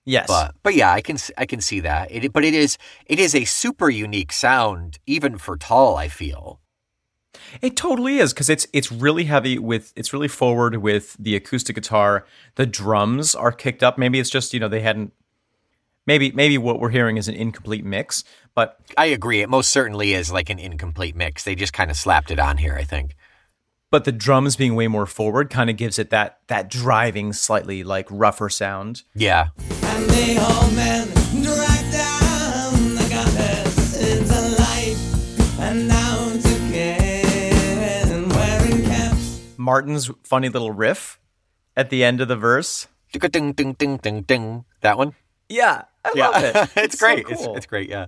Yes, 0.04 0.26
but, 0.28 0.54
but 0.62 0.74
yeah, 0.74 0.92
I 0.92 1.00
can, 1.00 1.16
I 1.38 1.46
can 1.46 1.60
see 1.60 1.80
that. 1.80 2.10
It, 2.10 2.32
but 2.32 2.44
it 2.44 2.54
is, 2.54 2.76
it 3.06 3.18
is 3.18 3.34
a 3.34 3.44
super 3.44 3.88
unique 3.88 4.32
sound, 4.32 4.98
even 5.06 5.38
for 5.38 5.56
Tull. 5.56 5.96
I 5.96 6.08
feel. 6.08 6.60
It 7.60 7.76
totally 7.76 8.18
is 8.18 8.32
because 8.32 8.48
it's 8.48 8.66
it's 8.72 8.90
really 8.90 9.24
heavy 9.24 9.58
with 9.58 9.92
it's 9.96 10.12
really 10.12 10.28
forward 10.28 10.76
with 10.76 11.16
the 11.18 11.36
acoustic 11.36 11.74
guitar. 11.74 12.26
The 12.56 12.66
drums 12.66 13.34
are 13.34 13.52
kicked 13.52 13.82
up. 13.82 13.98
Maybe 13.98 14.18
it's 14.18 14.30
just 14.30 14.54
you 14.54 14.60
know 14.60 14.68
they 14.68 14.80
hadn't. 14.80 15.12
Maybe 16.06 16.32
maybe 16.32 16.58
what 16.58 16.80
we're 16.80 16.90
hearing 16.90 17.16
is 17.16 17.28
an 17.28 17.34
incomplete 17.34 17.84
mix, 17.84 18.24
but 18.54 18.78
I 18.96 19.06
agree. 19.06 19.40
It 19.40 19.48
most 19.48 19.70
certainly 19.70 20.12
is 20.12 20.30
like 20.30 20.50
an 20.50 20.58
incomplete 20.58 21.16
mix. 21.16 21.44
They 21.44 21.54
just 21.54 21.72
kind 21.72 21.90
of 21.90 21.96
slapped 21.96 22.30
it 22.30 22.38
on 22.38 22.58
here. 22.58 22.74
I 22.74 22.84
think. 22.84 23.16
But 23.94 24.02
the 24.02 24.11
drums 24.11 24.56
being 24.56 24.74
way 24.74 24.89
more 24.89 25.06
forward 25.06 25.48
kind 25.51 25.70
of 25.70 25.77
gives 25.77 26.01
it 26.01 26.10
that 26.10 26.41
that 26.48 26.69
driving, 26.69 27.32
slightly 27.32 27.84
like 27.84 28.08
rougher 28.10 28.48
sound. 28.48 29.05
Yeah. 29.15 29.51
And 29.84 30.10
the 30.10 30.36
old 30.36 30.74
man 30.74 31.06
dragged 31.41 31.93
down 31.93 32.96
the 32.96 33.06
goddess 33.08 33.96
into 34.03 34.34
life 34.58 35.60
and 35.60 35.89
down 35.89 36.41
to 36.41 36.72
Ken 36.72 38.29
wearing 38.31 38.82
caps. 38.82 39.43
Martin's 39.56 40.10
funny 40.24 40.48
little 40.48 40.72
riff 40.72 41.20
at 41.77 41.91
the 41.91 42.03
end 42.03 42.20
of 42.20 42.27
the 42.27 42.34
verse. 42.34 42.89
Ding, 43.13 43.53
ding, 43.53 43.74
ding, 43.74 43.96
ding, 43.98 44.22
ding. 44.22 44.65
That 44.81 44.98
one. 44.98 45.15
Yeah, 45.48 45.82
I 46.05 46.13
love 46.17 46.43
it. 46.43 46.70
it's, 46.77 46.98
so 46.98 47.06
great. 47.06 47.27
cool. 47.27 47.55
It's, 47.55 47.58
it's 47.58 47.67
great. 47.67 47.89
Yeah. 47.89 48.06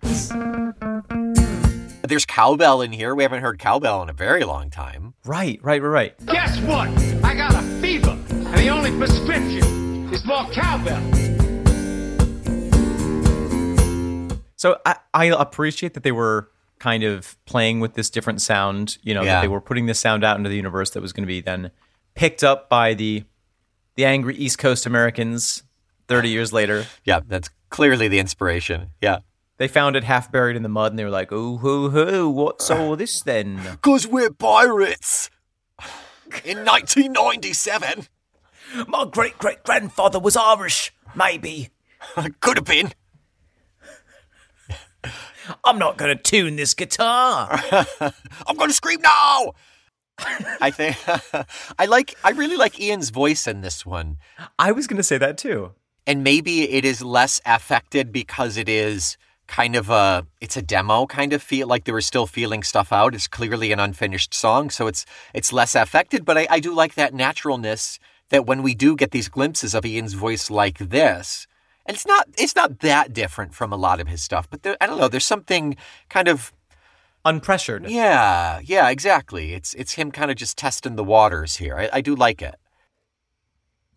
There's 2.06 2.25
cowbell 2.26 2.82
in 2.82 2.92
here. 2.92 3.14
We 3.14 3.22
haven't 3.25 3.42
heard 3.42 3.58
cowbell 3.58 4.02
in 4.02 4.08
a 4.08 4.12
very 4.12 4.44
long 4.44 4.70
time. 4.70 5.14
right, 5.25 5.58
right, 5.62 5.82
right, 5.82 5.88
right. 5.88 6.26
Guess 6.26 6.58
what? 6.60 6.88
I 7.25 7.34
got 7.34 7.54
a 7.54 7.62
fever, 7.80 8.10
and 8.30 8.54
the 8.54 8.68
only 8.68 8.96
prescription 8.96 10.12
is 10.12 10.25
more 10.25 10.44
cowbell. 10.52 11.02
So 14.58 14.78
I, 14.86 14.96
I 15.12 15.26
appreciate 15.26 15.94
that 15.94 16.02
they 16.02 16.12
were 16.12 16.48
kind 16.78 17.02
of 17.02 17.36
playing 17.44 17.80
with 17.80 17.94
this 17.94 18.08
different 18.10 18.40
sound. 18.40 18.98
You 19.02 19.14
know, 19.14 19.22
Yeah. 19.22 19.34
that 19.34 19.40
they 19.42 19.48
were 19.48 19.60
putting 19.60 19.86
this 19.86 20.00
sound 20.00 20.25
out 20.25 20.36
into 20.38 20.48
the 20.48 20.56
universe 20.56 20.90
that 20.90 21.00
was 21.02 21.12
going 21.12 21.25
to 21.25 21.28
be 21.28 21.40
then 21.40 21.70
picked 22.14 22.42
up 22.42 22.68
by 22.68 22.94
the 22.94 23.25
the 23.96 24.04
angry 24.04 24.34
East 24.36 24.58
Coast 24.58 24.86
Americans. 24.86 25.62
Thirty 26.08 26.28
years 26.30 26.52
later, 26.52 26.86
Yeah, 27.04 27.20
that's 27.26 27.50
clearly 27.68 28.08
the 28.08 28.18
inspiration. 28.20 28.90
Yeah. 29.00 29.18
They 29.58 29.68
found 29.68 29.96
it 29.96 30.04
half 30.04 30.30
buried 30.30 30.56
in 30.56 30.62
the 30.62 30.68
mud, 30.68 30.92
and 30.92 30.98
they 30.98 31.04
were 31.04 31.10
like, 31.10 31.32
ooh, 31.32 31.58
hoo, 31.58 31.90
hoo, 31.90 32.28
what's 32.28 32.70
all 32.70 32.96
this 32.96 33.20
then?" 33.22 33.60
Because 33.72 34.06
we're 34.06 34.30
pirates. 34.30 35.30
In 36.44 36.64
1997. 36.64 38.08
My 38.88 39.06
great 39.10 39.38
great 39.38 39.62
grandfather 39.62 40.18
was 40.18 40.36
Irish. 40.36 40.92
Maybe 41.14 41.70
Could 42.40 42.56
have 42.58 42.64
been. 42.64 42.92
I'm 45.64 45.78
not 45.78 45.96
going 45.96 46.16
to 46.16 46.22
tune 46.22 46.56
this 46.56 46.75
guitar. 46.75 47.48
I'm 48.00 48.56
going 48.56 48.70
to 48.70 48.75
scream 48.75 49.00
now. 49.00 49.52
I 50.62 50.70
think 50.70 50.96
I 51.78 51.84
like 51.84 52.16
I 52.25 52.30
really 52.30 52.56
like 52.56 52.80
Ian's 52.80 53.10
voice 53.10 53.46
in 53.46 53.60
this 53.60 53.84
one. 53.84 54.16
I 54.58 54.72
was 54.72 54.86
going 54.86 54.96
to 54.96 55.02
say 55.02 55.18
that 55.18 55.36
too. 55.36 55.72
And 56.06 56.25
maybe 56.25 56.70
it 56.70 56.86
is 56.86 57.02
less 57.02 57.40
affected 57.44 58.12
because 58.12 58.56
it 58.56 58.68
is 58.68 59.18
kind 59.47 59.76
of 59.76 59.91
a 59.91 60.26
it's 60.41 60.57
a 60.57 60.62
demo 60.62 61.07
kind 61.07 61.33
of 61.33 61.43
feel 61.43 61.67
like 61.67 61.85
they 61.85 61.93
were 61.93 62.00
still 62.00 62.26
feeling 62.26 62.62
stuff 62.62 62.93
out. 62.93 63.15
It's 63.15 63.29
clearly 63.29 63.73
an 63.73 63.81
unfinished 63.81 64.35
song, 64.35 64.71
so 64.71 64.87
it's 64.87 65.05
it's 65.35 65.53
less 65.53 65.75
affected. 65.75 66.25
But 66.25 66.38
I, 66.38 66.47
I 66.50 66.61
do 66.61 66.75
like 66.75 66.95
that 66.95 67.15
naturalness 67.15 67.99
that 68.31 68.47
when 68.47 68.62
we 68.62 68.75
do 68.75 68.97
get 68.97 69.12
these 69.12 69.29
glimpses 69.29 69.75
of 69.75 69.85
Ian's 69.85 70.15
voice 70.15 70.50
like 70.50 70.79
this, 70.79 71.47
and 71.87 71.95
it's 71.95 72.07
not 72.07 72.29
it's 72.37 72.57
not 72.57 72.81
that 72.81 73.12
different 73.12 73.55
from 73.55 73.73
a 73.73 73.76
lot 73.76 74.00
of 74.00 74.09
his 74.09 74.23
stuff, 74.23 74.49
but 74.50 74.62
there, 74.62 74.76
I 74.81 74.87
don't 74.87 74.99
know. 74.99 75.09
There's 75.09 75.25
something 75.25 75.76
kind 76.09 76.29
of 76.29 76.53
Unpressured. 77.25 77.88
yeah, 77.88 78.61
yeah, 78.62 78.88
exactly. 78.88 79.53
It's 79.53 79.75
it's 79.75 79.95
him 79.95 80.12
kind 80.12 80.31
of 80.31 80.37
just 80.37 80.57
testing 80.57 80.95
the 80.95 81.03
waters 81.03 81.57
here. 81.57 81.76
I, 81.76 81.91
I 81.95 82.00
do 82.00 82.15
like 82.15 82.41
it. 82.41 82.55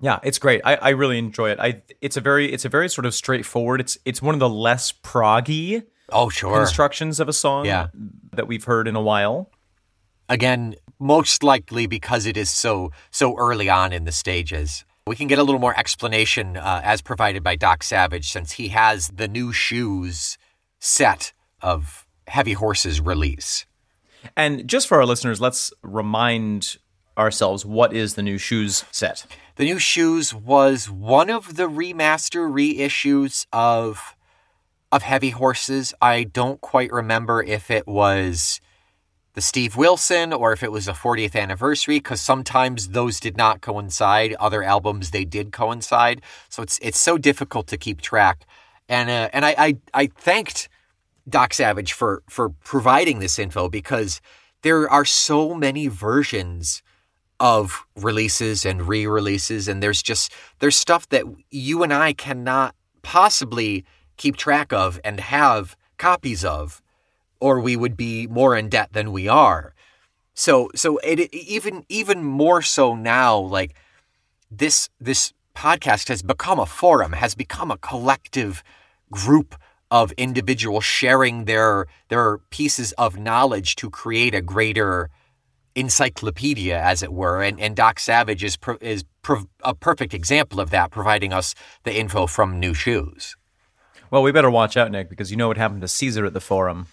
Yeah, 0.02 0.20
it's 0.24 0.40
great. 0.40 0.62
I, 0.64 0.76
I 0.76 0.90
really 0.90 1.18
enjoy 1.18 1.50
it. 1.52 1.60
I 1.60 1.82
it's 2.02 2.16
a 2.18 2.22
very 2.22 2.52
it's 2.54 2.66
a 2.66 2.70
very 2.70 2.90
sort 2.90 3.06
of 3.06 3.14
straightforward. 3.14 3.82
It's 3.82 3.98
it's 4.06 4.22
one 4.22 4.34
of 4.34 4.40
the 4.40 4.50
less 4.50 4.92
proggy 4.92 5.84
Oh 6.12 6.30
sure. 6.30 6.56
constructions 6.58 7.20
of 7.20 7.28
a 7.30 7.34
song 7.34 7.66
Yeah. 7.66 7.88
that 8.34 8.48
we've 8.48 8.64
heard 8.64 8.88
in 8.88 8.96
a 8.96 9.02
while. 9.02 9.52
again 10.30 10.76
most 11.00 11.44
likely 11.44 11.88
because 11.88 12.26
it 12.26 12.36
is 12.38 12.50
so 12.50 12.92
so 13.12 13.36
early 13.38 13.70
on 13.70 13.94
in 13.94 14.04
the 14.06 14.12
stages 14.12 14.86
we 15.08 15.16
can 15.16 15.28
get 15.28 15.40
a 15.40 15.44
little 15.44 15.62
more 15.62 15.74
explanation 15.80 16.56
uh, 16.58 16.82
as 16.84 17.02
provided 17.02 17.42
by 17.44 17.56
doc 17.56 17.84
savage 17.84 18.30
since 18.32 18.54
he 18.54 18.68
has 18.70 19.08
the 19.10 19.28
new 19.28 19.52
shoes 19.54 20.38
set 20.80 21.34
of 21.62 22.06
heavy 22.28 22.54
horses 22.54 23.00
release 23.02 23.66
And 24.36 24.68
just 24.68 24.88
for 24.88 24.98
our 25.00 25.06
listeners, 25.06 25.40
let's 25.40 25.72
remind 25.82 26.78
ourselves 27.20 27.66
what 27.66 27.94
is 27.94 28.16
the 28.16 28.24
new 28.24 28.38
shoes 28.38 28.86
set. 28.92 29.26
the 29.58 29.66
new 29.66 29.78
shoes 29.78 30.34
was 30.34 30.90
one 30.90 31.30
of 31.30 31.58
the 31.58 31.70
remaster 31.70 32.50
reissues 32.50 33.46
of 33.54 34.16
of 34.92 35.04
heavy 35.04 35.32
horses 35.32 35.94
i 36.02 36.24
don't 36.24 36.62
quite 36.62 36.92
remember 36.92 37.44
if 37.44 37.70
it 37.70 37.86
was 37.88 38.62
the 39.40 39.42
Steve 39.42 39.78
Wilson 39.78 40.34
or 40.34 40.52
if 40.52 40.64
it 40.64 40.72
was 40.72 40.90
a 40.90 40.92
40th 40.94 41.34
anniversary 41.34 41.98
because 41.98 42.20
sometimes 42.20 42.90
those 42.90 43.22
did 43.22 43.38
not 43.38 43.62
coincide. 43.62 44.34
Other 44.34 44.64
albums 44.64 45.12
they 45.12 45.24
did 45.24 45.54
coincide, 45.54 46.22
so 46.50 46.62
it's 46.62 46.78
it's 46.82 47.00
so 47.00 47.18
difficult 47.18 47.68
to 47.68 47.78
keep 47.78 48.02
track. 48.02 48.46
And 48.90 49.10
uh, 49.10 49.30
and 49.32 49.46
I, 49.46 49.56
I 49.58 49.78
I 49.94 50.08
thanked 50.08 50.68
Doc 51.30 51.54
Savage 51.54 51.94
for 51.94 52.24
for 52.28 52.50
providing 52.50 53.20
this 53.20 53.40
info 53.40 53.70
because 53.70 54.20
there 54.62 54.90
are 54.90 55.06
so 55.06 55.54
many 55.54 55.88
versions 55.88 56.82
of 57.40 57.86
releases 57.96 58.66
and 58.66 58.88
re-releases 58.88 59.68
and 59.68 59.82
there's 59.82 60.02
just 60.02 60.34
there's 60.60 60.76
stuff 60.76 61.08
that 61.10 61.24
you 61.50 61.84
and 61.84 61.94
I 61.94 62.14
cannot 62.14 62.76
possibly 63.02 63.86
keep 64.18 64.36
track 64.36 64.74
of 64.74 65.00
and 65.04 65.20
have 65.20 65.78
copies 65.98 66.44
of 66.44 66.82
or 67.40 67.60
we 67.60 67.76
would 67.76 67.96
be 67.96 68.28
more 68.28 68.56
in 68.56 68.68
debt 68.68 68.90
than 68.92 69.12
we 69.12 69.28
are. 69.28 69.74
So 70.34 70.70
so 70.76 70.98
it, 70.98 71.34
even 71.34 71.86
even 71.90 72.24
more 72.24 72.62
so 72.62 72.96
now 72.96 73.38
like 73.38 73.76
this 74.52 74.90
this 75.00 75.34
podcast 75.56 76.08
has 76.08 76.22
become 76.22 76.60
a 76.60 76.66
forum 76.66 77.14
has 77.14 77.36
become 77.36 77.72
a 77.72 77.78
collective 77.78 78.64
group 79.12 79.56
of 79.92 80.12
individuals 80.14 80.86
sharing 80.86 81.46
their 81.46 81.88
their 82.10 82.38
pieces 82.50 82.92
of 82.94 83.18
knowledge 83.18 83.76
to 83.76 83.90
create 83.90 84.36
a 84.36 84.42
greater 84.42 85.10
encyclopedia 85.76 86.78
as 86.80 87.04
it 87.04 87.12
were 87.14 87.42
and 87.42 87.60
and 87.60 87.76
Doc 87.76 88.00
Savage 88.00 88.44
is 88.44 88.58
pro, 88.58 88.78
is 88.82 89.04
pro, 89.22 89.44
a 89.64 89.74
perfect 89.76 90.14
example 90.14 90.60
of 90.60 90.70
that 90.72 90.92
providing 90.92 91.34
us 91.34 91.56
the 91.84 91.96
info 91.98 92.28
from 92.28 92.60
new 92.60 92.74
shoes. 92.74 93.36
Well, 94.12 94.24
we 94.24 94.32
better 94.32 94.50
watch 94.50 94.76
out, 94.78 94.90
Nick, 94.92 95.10
because 95.10 95.30
you 95.32 95.38
know 95.38 95.48
what 95.48 95.58
happened 95.58 95.82
to 95.82 95.88
Caesar 95.88 96.26
at 96.26 96.34
the 96.34 96.42
forum. 96.42 96.88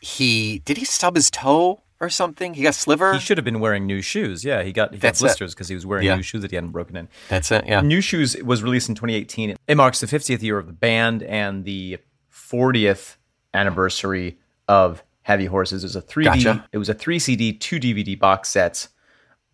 He 0.00 0.60
did 0.60 0.76
he 0.76 0.84
stub 0.84 1.16
his 1.16 1.30
toe 1.30 1.82
or 2.00 2.08
something? 2.08 2.54
He 2.54 2.62
got 2.62 2.74
sliver? 2.74 3.12
He 3.12 3.18
should 3.18 3.36
have 3.36 3.44
been 3.44 3.60
wearing 3.60 3.86
new 3.86 4.00
shoes. 4.00 4.44
Yeah, 4.44 4.62
he 4.62 4.72
got 4.72 4.92
he 4.92 4.98
got 4.98 5.02
That's 5.02 5.20
it. 5.20 5.24
blisters 5.24 5.54
because 5.54 5.68
he 5.68 5.74
was 5.74 5.84
wearing 5.84 6.06
Yeah. 6.06 6.16
new 6.16 6.22
shoes 6.22 6.42
that 6.42 6.50
he 6.50 6.56
hadn't 6.56 6.70
broken 6.70 6.96
in. 6.96 7.08
That's 7.28 7.50
it. 7.50 7.66
Yeah. 7.66 7.80
New 7.80 8.00
Shoes 8.00 8.36
was 8.42 8.62
released 8.62 8.88
in 8.88 8.94
2018. 8.94 9.56
It 9.66 9.76
marks 9.76 10.00
the 10.00 10.06
50th 10.06 10.42
year 10.42 10.58
of 10.58 10.66
the 10.66 10.72
band 10.72 11.22
and 11.24 11.64
the 11.64 11.98
40th 12.32 13.16
anniversary 13.52 14.38
of 14.68 15.02
Heavy 15.30 15.46
Horses. 15.46 15.84
It 15.84 15.86
was 15.86 15.94
a 15.96 16.02
3D. 16.02 16.24
Gotcha. 16.24 16.68
It 16.72 16.78
was 16.78 16.88
a 16.88 16.94
3 16.94 17.20
CD, 17.20 17.52
2 17.52 17.78
DVD 17.78 18.18
box 18.18 18.48
set 18.48 18.88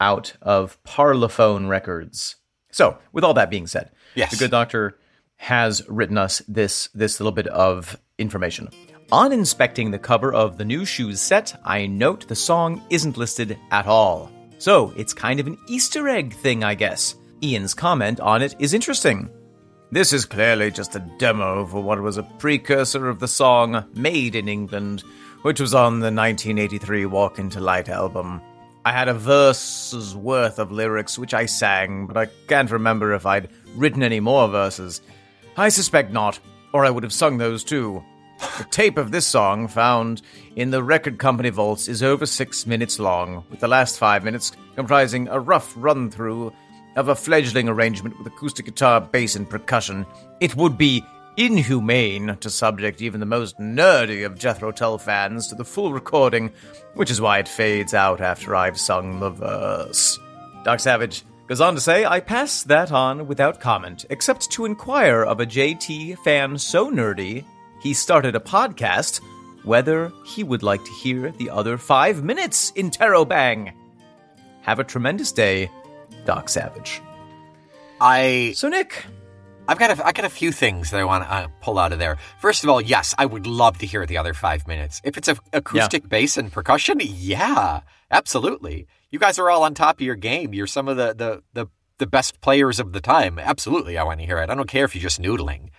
out 0.01 0.33
of 0.41 0.83
Parlophone 0.85 1.69
Records. 1.69 2.37
So, 2.73 2.97
with 3.13 3.25
all 3.25 3.35
that 3.35 3.51
being 3.51 3.67
said, 3.67 3.91
Yes. 4.15 4.31
the 4.31 4.39
good 4.39 4.51
doctor 4.51 4.99
has 5.37 5.87
written 5.87 6.17
us 6.17 6.41
this 6.49 6.89
this 6.95 7.21
little 7.21 7.33
bit 7.33 7.47
of 7.49 7.99
information. 8.19 8.71
On 9.13 9.33
inspecting 9.33 9.91
the 9.91 9.99
cover 9.99 10.33
of 10.33 10.57
the 10.57 10.65
New 10.65 10.87
Shoes 10.87 11.21
set, 11.21 11.61
I 11.63 11.87
note 11.87 12.27
the 12.27 12.35
song 12.35 12.83
isn't 12.89 13.19
listed 13.19 13.59
at 13.71 13.87
all. 13.87 14.31
So, 14.57 14.95
it's 14.97 15.13
kind 15.13 15.41
of 15.41 15.47
an 15.47 15.59
Easter 15.69 16.09
egg 16.09 16.33
thing, 16.33 16.65
I 16.65 16.75
guess. 16.75 17.17
Ian's 17.43 17.75
comment 17.75 18.19
on 18.21 18.41
it 18.41 18.55
is 18.59 18.73
interesting. 18.73 19.29
This 19.93 20.13
is 20.15 20.25
clearly 20.25 20.71
just 20.71 20.97
a 20.97 21.01
demo 21.19 21.65
for 21.67 21.83
what 21.83 22.01
was 22.01 22.17
a 22.17 22.23
precursor 22.23 23.09
of 23.09 23.21
the 23.21 23.29
song 23.29 23.85
Made 23.95 24.35
in 24.35 24.49
England, 24.49 25.05
which 25.43 25.61
was 25.61 25.75
on 25.75 26.01
the 26.01 26.13
1983 26.13 27.07
Walk 27.07 27.39
Into 27.39 27.61
Light 27.61 27.89
album. 27.89 28.41
I 28.85 28.93
had 28.93 29.09
a 29.09 29.15
verse's 29.15 30.15
worth 30.15 30.59
of 30.59 30.71
lyrics 30.71 31.19
which 31.19 31.35
I 31.35 31.47
sang, 31.47 32.07
but 32.07 32.17
I 32.17 32.27
can't 32.47 32.71
remember 32.71 33.13
if 33.15 33.27
I'd 33.27 33.49
written 33.75 34.03
any 34.03 34.21
more 34.21 34.49
verses. 34.49 35.01
I 35.57 35.71
suspect 35.71 36.13
not, 36.13 36.39
or 36.73 36.85
I 36.85 36.91
would 36.91 37.03
have 37.03 37.13
sung 37.13 37.39
those 37.39 37.65
too. 37.65 38.05
The 38.59 38.65
tape 38.65 38.99
of 38.99 39.11
this 39.11 39.27
song, 39.27 39.67
found 39.67 40.23
in 40.57 40.71
the 40.71 40.83
record 40.83 41.19
company 41.19 41.49
vaults, 41.49 41.89
is 41.89 42.03
over 42.03 42.27
six 42.27 42.67
minutes 42.67 42.99
long, 42.99 43.45
with 43.51 43.61
the 43.61 43.69
last 43.69 43.99
five 43.99 44.23
minutes 44.23 44.53
comprising 44.75 45.27
a 45.29 45.41
rough 45.41 45.73
run 45.77 46.11
through 46.11 46.53
of 46.97 47.09
a 47.09 47.15
fledgling 47.15 47.69
arrangement 47.69 48.17
with 48.19 48.27
acoustic 48.27 48.67
guitar, 48.67 49.01
bass, 49.01 49.37
and 49.37 49.49
percussion. 49.49 50.07
It 50.41 50.55
would 50.57 50.79
be 50.79 51.05
inhumane 51.37 52.37
to 52.41 52.51
subject 52.51 53.03
even 53.03 53.21
the 53.21 53.27
most 53.27 53.59
nerdy 53.59 54.25
of 54.25 54.39
Jethro 54.39 54.73
Tull 54.73 54.99
fans 54.99 55.49
to 55.49 55.55
the 55.55 55.65
full 55.65 55.93
recording, 55.93 56.51
which 56.95 57.11
is 57.11 57.21
why 57.21 57.39
it 57.39 57.49
fades 57.49 57.95
out 57.95 58.21
after 58.21 58.55
I've 58.55 58.79
sung 58.79 59.21
the 59.21 59.31
verse. 59.31 60.19
Doc 60.65 60.81
Savage 60.81 61.25
goes 61.47 61.61
on 61.61 61.75
to 61.75 61.81
say, 61.81 62.05
I 62.05 62.21
pass 62.21 62.63
that 62.65 62.91
on 62.91 63.27
without 63.27 63.61
comment, 63.61 64.05
except 64.11 64.51
to 64.53 64.65
inquire 64.65 65.23
of 65.23 65.41
a 65.41 65.47
JT 65.47 66.19
fan 66.19 66.59
so 66.59 66.91
nerdy 66.91 67.45
he 67.81 67.95
started 67.95 68.35
a 68.35 68.41
podcast 68.41 69.21
whether 69.65 70.13
he 70.25 70.45
would 70.45 70.63
like 70.63 70.85
to 70.85 70.93
hear 70.93 71.33
the 71.33 71.51
other 71.51 71.77
five 71.77 72.23
minutes 72.23 72.71
in 72.77 72.91
Tarot 72.91 73.25
Bang. 73.25 73.73
Have 74.63 74.79
a 74.79 74.85
tremendous 74.85 75.33
day, 75.33 75.71
Doc 76.25 76.49
Savage. 76.49 77.03
I 78.01 78.53
So, 78.55 78.69
Nick, 78.69 79.05
I've 79.69 79.79
got 79.79 79.99
a, 79.99 80.07
I 80.07 80.13
got 80.13 80.25
a 80.25 80.29
few 80.31 80.53
things 80.53 80.91
that 80.91 81.01
I 81.01 81.05
want 81.05 81.25
to 81.25 81.33
uh, 81.33 81.49
pull 81.61 81.79
out 81.79 81.93
of 81.93 81.99
there. 81.99 82.17
First 82.41 82.63
of 82.65 82.71
all, 82.71 82.81
yes, 82.81 83.15
I 83.19 83.27
would 83.27 83.47
love 83.47 83.79
to 83.79 83.87
hear 83.87 84.07
the 84.07 84.17
other 84.19 84.33
five 84.35 84.67
minutes. 84.69 85.01
If 85.05 85.17
it's 85.17 85.29
a 85.29 85.37
acoustic 85.53 86.09
bass 86.09 86.37
and 86.37 86.53
percussion, 86.53 86.99
yeah, 87.03 87.81
absolutely. 88.11 88.87
You 89.11 89.19
guys 89.19 89.39
are 89.39 89.51
all 89.51 89.65
on 89.65 89.75
top 89.75 89.97
of 89.97 90.01
your 90.03 90.15
game. 90.15 90.55
You're 90.55 90.67
some 90.67 90.89
of 90.89 90.97
the 90.97 91.15
the 91.15 91.43
the, 91.53 91.67
the 91.99 92.07
best 92.07 92.41
players 92.41 92.79
of 92.79 92.93
the 92.93 93.01
time. 93.01 93.39
Absolutely, 93.39 93.99
I 93.99 94.05
want 94.05 94.21
to 94.21 94.27
hear 94.27 94.39
it. 94.39 94.51
I 94.51 94.55
don't 94.55 94.69
care 94.69 94.85
if 94.85 94.95
you're 94.95 95.03
just 95.03 95.21
noodling, 95.21 95.71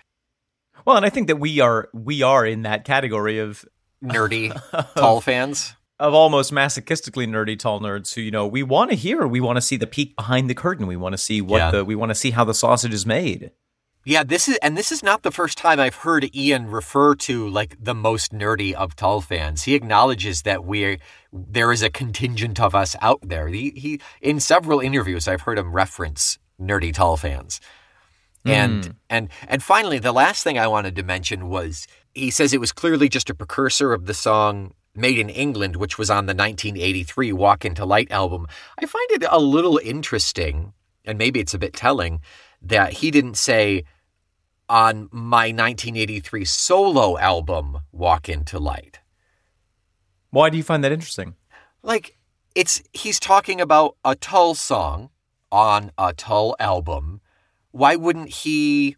well, 0.84 0.96
and 0.96 1.06
I 1.06 1.10
think 1.10 1.26
that 1.28 1.36
we 1.36 1.60
are 1.60 1.88
we 1.94 2.22
are 2.22 2.44
in 2.46 2.62
that 2.62 2.84
category 2.84 3.38
of 3.38 3.64
nerdy 4.04 4.52
Tull 4.96 5.20
fans. 5.20 5.74
of 5.98 6.14
almost 6.14 6.52
masochistically 6.52 7.26
nerdy 7.26 7.58
Tull 7.58 7.80
nerds 7.80 8.14
who 8.14 8.20
you 8.20 8.30
know 8.30 8.46
we 8.46 8.62
want 8.62 8.90
to 8.90 8.96
hear, 8.96 9.26
we 9.26 9.40
want 9.40 9.56
to 9.56 9.62
see 9.62 9.76
the 9.76 9.86
peek 9.86 10.14
behind 10.14 10.50
the 10.50 10.54
curtain, 10.54 10.86
we 10.86 10.96
want 10.96 11.14
to 11.14 11.18
see 11.18 11.40
what 11.40 11.58
Yeah. 11.58 11.70
the 11.70 11.84
we 11.84 11.94
want 11.94 12.10
to 12.10 12.14
see 12.14 12.30
how 12.32 12.44
the 12.44 12.54
sausage 12.54 12.92
is 12.92 13.06
made. 13.06 13.50
Yeah, 14.08 14.24
this 14.24 14.48
is 14.48 14.56
and 14.62 14.74
this 14.74 14.90
is 14.90 15.02
not 15.02 15.22
the 15.22 15.30
first 15.30 15.58
time 15.58 15.78
I've 15.78 15.96
heard 15.96 16.34
Ian 16.34 16.70
refer 16.70 17.14
to 17.16 17.46
like 17.46 17.76
the 17.78 17.94
most 17.94 18.32
nerdy 18.32 18.72
of 18.72 18.96
Tull 18.96 19.20
fans. 19.20 19.64
He 19.64 19.74
acknowledges 19.74 20.42
that 20.42 20.64
we 20.64 20.98
there 21.30 21.70
is 21.72 21.82
a 21.82 21.90
contingent 21.90 22.58
of 22.58 22.74
us 22.74 22.96
out 23.02 23.20
there. 23.20 23.48
He, 23.48 23.68
he 23.76 24.00
in 24.22 24.40
several 24.40 24.80
interviews 24.80 25.28
I've 25.28 25.42
heard 25.42 25.58
him 25.58 25.72
reference 25.72 26.38
nerdy 26.58 26.90
Tull 26.90 27.18
fans. 27.18 27.60
And 28.46 28.86
hmm. 28.86 28.90
and 29.10 29.28
and 29.46 29.62
finally, 29.62 29.98
the 29.98 30.12
last 30.12 30.42
thing 30.42 30.58
I 30.58 30.68
wanted 30.68 30.96
to 30.96 31.02
mention 31.02 31.50
was 31.50 31.86
he 32.14 32.30
says 32.30 32.54
it 32.54 32.60
was 32.60 32.72
clearly 32.72 33.10
just 33.10 33.28
a 33.28 33.34
precursor 33.34 33.92
of 33.92 34.06
the 34.06 34.14
song 34.14 34.72
Made 34.94 35.18
in 35.18 35.28
England, 35.28 35.76
which 35.76 35.98
was 35.98 36.08
on 36.08 36.24
the 36.24 36.34
1983 36.34 37.34
Walk 37.34 37.66
Into 37.66 37.84
Light 37.84 38.10
album. 38.10 38.46
I 38.80 38.86
find 38.86 39.10
it 39.10 39.24
a 39.30 39.38
little 39.38 39.78
interesting, 39.84 40.72
and 41.04 41.18
maybe 41.18 41.40
it's 41.40 41.52
a 41.52 41.58
bit 41.58 41.74
telling, 41.74 42.22
that 42.62 42.94
he 42.94 43.10
didn't 43.10 43.36
say 43.36 43.84
on 44.68 45.08
my 45.12 45.46
1983 45.46 46.44
solo 46.44 47.18
album 47.18 47.78
Walk 47.92 48.28
Into 48.28 48.58
Light. 48.58 49.00
Why 50.30 50.50
do 50.50 50.56
you 50.56 50.62
find 50.62 50.84
that 50.84 50.92
interesting? 50.92 51.34
Like 51.82 52.16
it's 52.54 52.82
he's 52.92 53.18
talking 53.20 53.60
about 53.60 53.96
a 54.04 54.14
Tull 54.14 54.54
song 54.54 55.10
on 55.50 55.92
a 55.96 56.12
Tull 56.12 56.54
album. 56.60 57.20
Why 57.70 57.96
wouldn't 57.96 58.28
he 58.28 58.96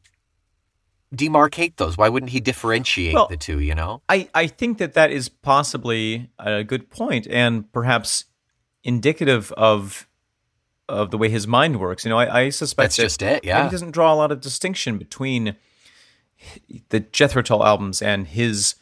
demarcate 1.14 1.76
those? 1.76 1.96
Why 1.96 2.08
wouldn't 2.08 2.30
he 2.30 2.40
differentiate 2.40 3.14
Well- 3.14 3.28
the 3.28 3.36
two, 3.36 3.60
you 3.60 3.74
know? 3.74 4.02
I, 4.08 4.28
I 4.34 4.46
think 4.46 4.78
that 4.78 4.94
that 4.94 5.10
is 5.10 5.28
possibly 5.28 6.30
a 6.38 6.64
good 6.64 6.90
point 6.90 7.26
and 7.28 7.70
perhaps 7.72 8.24
indicative 8.82 9.52
of 9.52 10.08
of 10.90 11.10
the 11.10 11.18
way 11.18 11.28
his 11.28 11.46
mind 11.46 11.80
works. 11.80 12.04
You 12.04 12.10
know, 12.10 12.18
I, 12.18 12.42
I 12.42 12.48
suspect 12.50 12.96
That's 12.96 12.96
that 12.96 13.02
just 13.02 13.22
it, 13.22 13.44
yeah. 13.44 13.64
he 13.64 13.70
doesn't 13.70 13.92
draw 13.92 14.12
a 14.12 14.16
lot 14.16 14.32
of 14.32 14.40
distinction 14.40 14.98
between 14.98 15.56
the 16.88 17.00
Jethro 17.00 17.42
Tull 17.42 17.64
albums 17.64 18.02
and 18.02 18.26
his 18.26 18.74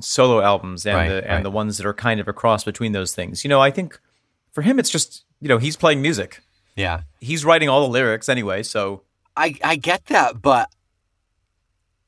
solo 0.00 0.40
albums 0.40 0.86
and 0.86 0.96
Right, 0.96 1.08
the 1.08 1.24
and 1.24 1.32
right. 1.32 1.42
the 1.42 1.50
ones 1.50 1.76
that 1.78 1.86
are 1.86 1.94
kind 1.94 2.20
of 2.20 2.28
a 2.28 2.32
cross 2.32 2.64
between 2.64 2.92
those 2.92 3.14
things. 3.14 3.44
You 3.44 3.48
know, 3.48 3.60
I 3.60 3.70
think 3.70 3.98
for 4.52 4.62
him 4.62 4.78
it's 4.78 4.90
just 4.90 5.24
you 5.40 5.48
know 5.48 5.58
he's 5.58 5.76
playing 5.76 6.02
music. 6.02 6.40
Yeah. 6.76 7.02
He's 7.20 7.44
writing 7.44 7.68
all 7.68 7.82
the 7.82 7.92
lyrics 7.92 8.28
anyway, 8.28 8.62
so 8.62 9.02
I, 9.36 9.54
I 9.64 9.76
get 9.76 10.06
that, 10.06 10.40
but 10.42 10.70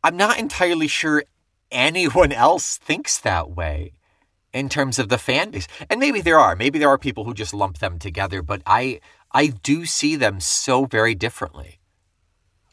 I'm 0.05 0.17
not 0.17 0.39
entirely 0.39 0.89
sure 0.89 1.25
anyone 1.71 2.33
else 2.33 2.77
thinks 2.77 3.19
that 3.19 3.51
way 3.51 3.93
in 4.53 4.69
terms 4.69 4.99
of 4.99 5.09
the 5.09 5.19
fan 5.19 5.51
base. 5.51 5.69
And 5.91 6.01
maybe 6.01 6.21
there 6.21 6.39
are. 6.39 6.57
Maybe 6.57 6.79
there 6.79 6.89
are 6.89 6.99
people 6.99 7.25
who 7.25 7.35
just 7.35 7.53
lump 7.53 7.79
them 7.79 7.99
together, 7.99 8.43
but 8.43 8.63
I 8.67 9.01
I 9.33 9.49
do 9.49 9.85
see 9.87 10.17
them 10.17 10.41
so 10.41 10.87
very 10.87 11.15
differently. 11.15 11.81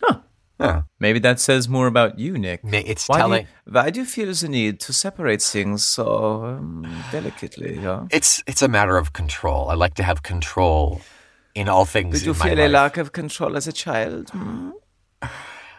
Huh. 0.01 0.19
Yeah. 0.59 0.81
maybe 0.99 1.19
that 1.19 1.39
says 1.41 1.67
more 1.67 1.85
about 1.87 2.17
you, 2.17 2.37
Nick. 2.37 2.63
Ma- 2.63 2.77
It's 2.85 3.07
Why 3.09 3.17
do, 3.17 3.21
telling. 3.21 3.41
you, 3.41 3.73
why 3.73 3.89
do 3.89 3.99
you 3.99 4.05
feel 4.05 4.33
the 4.33 4.47
need 4.47 4.79
to 4.81 4.93
separate 4.93 5.41
things 5.41 5.83
so 5.83 6.45
um, 6.45 6.85
delicately? 7.11 7.75
Huh? 7.77 8.05
It's 8.09 8.41
it's 8.47 8.61
a 8.61 8.67
matter 8.69 8.97
of 8.97 9.11
control. 9.11 9.69
I 9.69 9.73
like 9.75 9.95
to 9.95 10.03
have 10.03 10.23
control 10.23 11.01
in 11.53 11.67
all 11.69 11.85
things 11.85 12.19
Did 12.19 12.25
you 12.25 12.31
in 12.33 12.37
my 12.39 12.45
feel 12.49 12.59
a 12.59 12.63
life. 12.67 12.71
lack 12.71 12.97
of 12.97 13.11
control 13.11 13.57
as 13.57 13.67
a 13.67 13.73
child? 13.73 14.29
Hmm? 14.29 14.69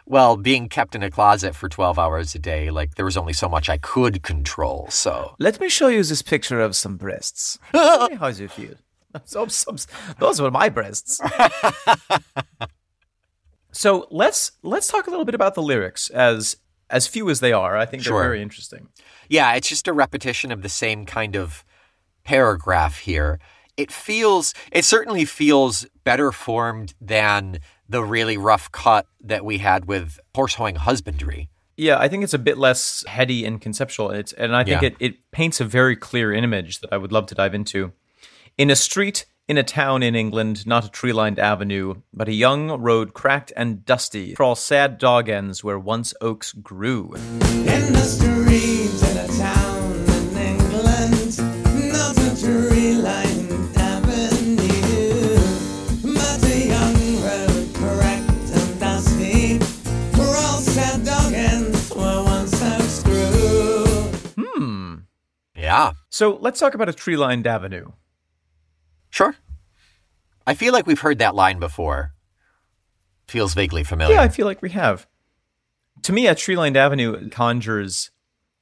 well, 0.07 0.37
being 0.37 0.69
kept 0.69 0.95
in 0.95 1.03
a 1.03 1.11
closet 1.11 1.55
for 1.55 1.69
12 1.69 1.99
hours 1.99 2.35
a 2.35 2.39
day, 2.39 2.71
like 2.71 2.95
there 2.95 3.05
was 3.05 3.17
only 3.17 3.33
so 3.33 3.49
much 3.49 3.69
I 3.69 3.79
could 3.79 4.23
control. 4.23 4.87
So, 4.91 5.35
Let 5.39 5.59
me 5.61 5.69
show 5.69 5.89
you 5.89 6.03
this 6.05 6.23
picture 6.23 6.61
of 6.61 6.77
some 6.77 6.97
breasts. 6.97 7.59
Tell 7.73 8.09
me 8.09 8.17
How 8.17 8.31
do 8.31 8.43
you 8.43 8.49
feel? 8.49 8.75
So, 9.25 9.47
some- 9.49 9.77
those 10.19 10.41
were 10.41 10.51
my 10.51 10.69
breasts. 10.69 11.21
so 13.73 14.07
let's 14.11 14.53
let's 14.63 14.89
talk 14.89 15.07
a 15.07 15.11
little 15.11 15.25
bit 15.25 15.35
about 15.35 15.55
the 15.55 15.63
lyrics, 15.63 16.09
as 16.11 16.57
as 16.89 17.07
few 17.07 17.29
as 17.31 17.41
they 17.41 17.53
are. 17.53 17.77
I 17.77 17.85
think 17.87 18.03
Sure. 18.03 18.19
they're 18.21 18.29
very 18.29 18.43
interesting. 18.43 18.89
yeah, 19.29 19.53
it's 19.55 19.69
just 19.69 19.89
a 19.89 19.93
repetition 19.93 20.53
of 20.53 20.63
the 20.63 20.69
same 20.69 21.05
kind 21.05 21.37
of 21.37 21.65
paragraph 22.25 22.99
here. 22.99 23.39
It 23.77 23.93
feels, 23.93 24.55
it 24.73 24.85
certainly 24.87 25.25
feels 25.27 25.85
better 26.05 26.33
formed 26.33 26.95
than 27.01 27.59
the 27.89 28.03
really 28.03 28.39
rough 28.39 28.73
cut 28.73 29.07
that 29.21 29.45
we 29.45 29.59
had 29.59 29.85
with 29.87 30.19
horse 30.35 30.55
hoeing 30.55 30.77
husbandry. 30.77 31.51
Yeah, 31.77 31.99
I 31.99 32.09
think 32.09 32.25
it's 32.25 32.33
a 32.33 32.39
bit 32.39 32.57
less 32.57 33.05
heady 33.07 33.45
and 33.45 33.61
conceptual. 33.61 34.11
It's, 34.11 34.33
and 34.33 34.57
I 34.57 34.65
think 34.65 34.81
Yeah. 34.81 34.89
it, 34.89 34.97
it 35.01 35.31
paints 35.31 35.61
a 35.61 35.65
very 35.65 35.95
clear 35.95 36.33
image 36.33 36.81
that 36.81 36.91
I 36.93 36.97
would 36.97 37.13
love 37.13 37.27
to 37.27 37.35
dive 37.35 37.55
into. 37.55 37.93
In 38.59 38.71
a 38.71 38.75
street, 38.77 39.27
in 39.49 39.59
a 39.59 39.63
town 39.63 40.03
in 40.03 40.15
England, 40.15 40.67
not 40.67 40.87
a 40.87 40.89
tree 40.89 41.13
lined 41.13 41.39
avenue, 41.39 41.97
but 42.15 42.27
a 42.27 42.33
young 42.33 42.71
road 42.81 43.13
cracked 43.13 43.53
and 43.55 43.85
dusty, 43.85 44.33
crawl 44.33 44.55
sad 44.55 44.97
dog 44.97 45.29
ends 45.29 45.63
where 45.63 45.79
once 45.79 46.15
oaks 46.23 46.55
grew. 46.55 47.13
In 47.13 47.93
the 47.93 48.01
streets 48.01 49.03
in 49.11 49.19
a 49.19 49.29
town 49.37 49.93
in 50.09 50.39
England, 50.39 51.37
not 51.93 52.17
a 52.17 52.33
tree-lined 52.41 53.77
avenue, 53.77 55.37
but 56.15 56.43
a 56.45 56.59
young 56.67 57.23
road, 57.23 57.75
correct 57.75 58.51
and 58.55 58.81
dusty, 58.81 59.59
for 60.17 60.35
all 60.35 60.61
sad 60.61 61.05
dog 61.05 61.35
ends 61.35 61.95
were 61.95 62.25
once 62.25 62.63
oaks 62.63 63.03
grew. 63.03 63.85
Hmm. 64.35 64.95
Yeah, 65.55 65.93
So 66.09 66.39
let's 66.41 66.59
talk 66.59 66.75
about 66.75 66.89
a 66.89 66.95
tree 66.95 67.19
lined 67.19 67.47
avenue. 67.47 67.93
Sure. 69.17 69.35
I 70.47 70.55
feel 70.55 70.73
like 70.73 70.87
we've 70.87 71.01
heard 71.01 71.19
that 71.19 71.35
line 71.35 71.59
before. 71.59 72.13
Feels 73.27 73.55
vaguely 73.55 73.83
familiar. 73.83 74.15
Yeah, 74.15 74.23
I 74.23 74.29
feel 74.29 74.47
like 74.47 74.63
we 74.63 74.71
have. 74.71 75.07
To 76.03 76.13
me, 76.13 76.27
a 76.27 76.35
tree 76.35 76.57
lined 76.57 76.77
avenue 76.77 77.29
conjures 77.31 78.11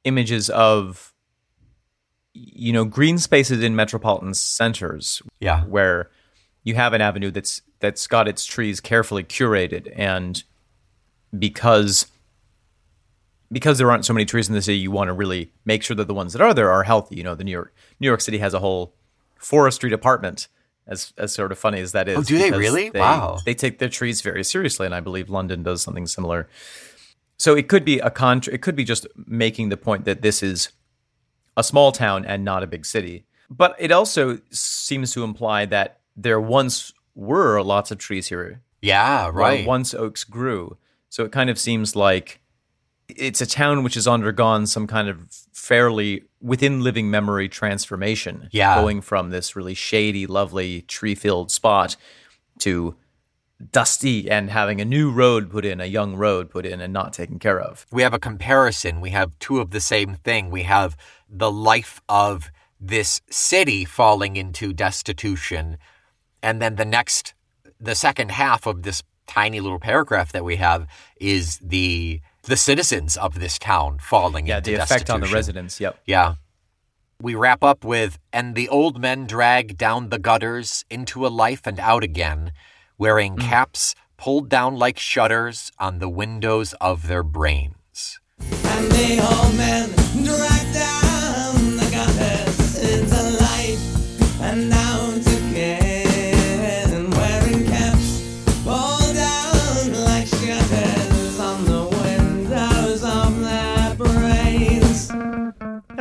images 0.05 0.49
of, 0.51 1.13
you 2.33 2.73
know, 2.73 2.85
green 2.85 3.19
spaces 3.19 3.63
in 3.63 3.75
metropolitan 3.77 4.33
centers 4.33 5.21
yeah. 5.41 5.65
where 5.65 6.11
you 6.63 6.75
have 6.77 6.93
an 6.93 7.01
avenue 7.01 7.31
that's 7.31 7.61
that's 7.81 8.07
got 8.07 8.29
its 8.29 8.47
trees 8.47 8.81
carefully 8.81 9.25
curated 9.25 9.93
and 9.95 10.45
because 11.37 12.07
because 13.53 13.77
there 13.77 13.91
aren't 13.91 14.07
so 14.07 14.15
many 14.15 14.25
trees 14.25 14.49
in 14.49 14.55
the 14.55 14.63
city 14.63 14.79
you 14.79 14.91
want 14.91 15.09
to 15.09 15.13
really 15.13 15.53
make 15.67 15.83
sure 15.83 15.95
that 15.95 16.09
the 16.09 16.15
ones 16.15 16.33
that 16.33 16.41
are 16.41 16.55
there 16.55 16.71
are 16.71 16.83
healthy 16.85 17.17
you 17.17 17.23
know 17.23 17.35
the 17.35 17.45
new 17.45 17.53
york 17.53 17.75
new 18.01 18.07
york 18.07 18.23
city 18.23 18.39
has 18.39 18.55
a 18.55 18.59
whole 18.59 18.95
forestry 19.37 19.91
department 19.91 20.49
as 20.87 21.13
as 21.17 21.33
sort 21.33 21.51
of 21.53 21.59
funny 21.59 21.81
as 21.81 21.93
that 21.93 22.09
is 22.09 22.19
Oh, 22.19 22.23
do 22.23 22.37
they 22.39 22.51
really? 22.51 22.91
they, 22.91 23.01
Wow. 23.01 23.39
they 23.45 23.55
take 23.55 23.79
their 23.79 23.89
trees 23.89 24.21
very 24.21 24.45
seriously 24.45 24.85
and 24.87 24.95
i 24.95 25.01
believe 25.01 25.31
london 25.31 25.63
does 25.63 25.81
something 25.83 26.07
similar 26.07 26.49
so 27.39 27.55
it 27.57 27.69
could 27.69 27.85
be 27.85 27.99
a 27.99 28.11
contra- 28.11 28.53
it 28.55 28.63
could 28.63 28.77
be 28.77 28.85
just 28.85 29.07
making 29.27 29.69
the 29.71 29.77
point 29.77 30.05
that 30.05 30.23
this 30.23 30.43
is 30.43 30.71
a 31.57 31.65
small 31.65 31.93
town 31.93 32.25
and 32.25 32.45
not 32.45 32.63
a 32.63 32.67
big 32.67 32.85
city. 32.85 33.25
But 33.51 33.77
it 33.79 33.93
also 33.93 34.39
seems 34.51 35.13
to 35.13 35.23
imply 35.23 35.67
that 35.67 36.01
there 36.17 36.41
once 36.41 36.93
were 37.15 37.61
lots 37.63 37.91
of 37.93 37.99
trees 37.99 38.29
here. 38.29 38.61
Yeah, 38.83 39.31
right. 39.33 39.65
Once 39.67 39.95
oaks 39.95 40.25
grew. 40.25 40.77
So 41.11 41.25
it 41.25 41.31
kind 41.33 41.49
of 41.51 41.59
seems 41.59 41.95
like 41.95 42.41
it's 43.09 43.41
a 43.41 43.47
town 43.47 43.83
which 43.83 43.95
has 43.95 44.09
undergone 44.09 44.67
some 44.67 44.87
kind 44.87 45.09
of 45.09 45.31
fairly 45.53 46.23
within 46.41 46.83
living 46.83 47.11
memory 47.11 47.49
transformation. 47.49 48.49
Yeah. 48.53 48.81
Going 48.81 49.01
from 49.01 49.31
this 49.31 49.57
really 49.57 49.75
shady, 49.75 50.27
lovely, 50.27 50.83
tree 50.83 51.15
filled 51.15 51.51
spot 51.51 51.97
to 52.61 52.97
dusty 53.73 54.31
and 54.31 54.51
having 54.51 54.81
a 54.81 54.85
new 54.85 55.11
road 55.11 55.51
put 55.51 55.65
in, 55.65 55.81
a 55.81 55.87
young 55.87 56.17
road 56.17 56.51
put 56.51 56.67
in 56.67 56.81
and 56.81 56.93
not 56.93 57.13
taken 57.13 57.39
care 57.39 57.61
of. 57.61 57.87
we 57.91 58.03
have 58.03 58.15
a 58.15 58.19
comparison. 58.19 59.01
We 59.01 59.11
have 59.11 59.39
two 59.39 59.61
of 59.61 59.71
the 59.71 59.81
same 59.81 60.17
thing. 60.17 60.51
We 60.51 60.65
have 60.65 60.97
the 61.29 61.51
life 61.51 62.01
of 62.09 62.51
this 62.81 63.23
city 63.31 63.85
falling 63.85 64.37
into 64.37 64.73
destitution. 64.73 65.79
And 66.43 66.61
then 66.61 66.77
the 66.77 66.85
next, 66.85 67.35
the 67.81 67.95
second 67.95 68.33
half 68.33 68.67
of 68.67 68.83
this 68.83 69.03
tiny 69.27 69.61
little 69.61 69.81
paragraph 69.81 70.33
that 70.33 70.45
we 70.45 70.57
have 70.57 70.87
is 71.17 71.59
the 71.59 72.21
the 72.47 72.57
citizens 72.57 73.17
of 73.17 73.41
this 73.41 73.59
town 73.59 73.99
falling 73.99 74.47
Yeah, 74.47 74.59
into 74.59 74.73
the 74.73 74.83
effect 74.83 75.11
on 75.11 75.21
the 75.21 75.27
residents. 75.29 75.81
Yep. 75.81 76.01
Yeah. 76.07 76.35
We 77.21 77.35
wrap 77.35 77.63
up 77.63 77.85
with, 77.85 78.19
and 78.33 78.55
the 78.55 78.69
old 78.69 79.01
men 79.01 79.27
drag 79.27 79.79
down 79.79 80.09
the 80.09 80.19
gutters 80.19 80.85
into 80.91 81.27
a 81.27 81.29
life 81.29 81.67
and 81.67 81.79
out 81.81 82.05
again, 82.05 82.53
wearing 82.99 83.37
mm. 83.37 83.41
caps 83.41 83.95
pulled 84.17 84.49
down 84.49 84.77
like 84.77 84.99
shutters 84.99 85.71
on 85.79 85.99
the 85.99 86.09
windows 86.09 86.75
of 86.81 87.09
their 87.09 87.23
brains. 87.23 88.21
And 88.41 88.91
the 88.91 89.21
old 89.21 89.57
men 89.57 89.91
drag 90.25 90.75
down 90.75 90.94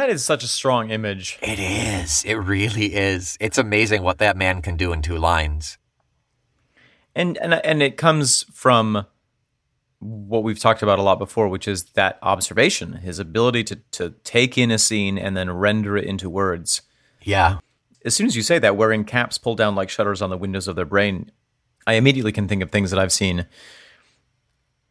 That 0.03 0.09
is 0.09 0.25
such 0.25 0.43
a 0.43 0.49
strong 0.49 0.89
image. 0.89 1.39
It 1.41 1.59
is. 1.59 2.25
It 2.25 2.33
really 2.33 2.93
is. 2.93 3.37
It's 3.39 3.57
amazing 3.57 4.03
what 4.03 4.17
that 4.17 4.35
man 4.35 4.61
can 4.61 4.75
do 4.75 4.91
in 4.91 5.01
two 5.01 5.17
lines. 5.17 5.77
and 7.15 7.37
and 7.37 7.53
and 7.53 7.81
it 7.81 7.95
comes 7.95 8.43
from 8.51 9.05
what 9.99 10.43
we've 10.43 10.59
talked 10.59 10.83
about 10.83 10.99
a 10.99 11.01
lot 11.01 11.19
before, 11.19 11.47
which 11.47 11.69
is 11.69 11.85
that 11.93 12.19
observation, 12.21 12.95
his 12.95 13.17
ability 13.17 13.63
to 13.63 13.75
to 13.91 14.09
take 14.25 14.57
in 14.57 14.71
a 14.71 14.77
scene 14.77 15.17
and 15.17 15.37
then 15.37 15.49
render 15.49 15.95
it 15.95 16.03
into 16.03 16.29
words. 16.29 16.81
Yeah. 17.21 17.59
As 18.03 18.13
soon 18.13 18.27
as 18.27 18.35
you 18.35 18.41
say 18.41 18.59
that, 18.59 18.75
wearing 18.75 19.05
caps 19.05 19.37
pulled 19.37 19.57
down 19.57 19.73
like 19.73 19.89
shutters 19.89 20.21
on 20.21 20.29
the 20.29 20.37
windows 20.37 20.67
of 20.67 20.75
their 20.75 20.83
brain, 20.83 21.31
I 21.87 21.93
immediately 21.93 22.33
can 22.33 22.49
think 22.49 22.61
of 22.61 22.71
things 22.71 22.91
that 22.91 22.99
I've 22.99 23.13
seen 23.13 23.45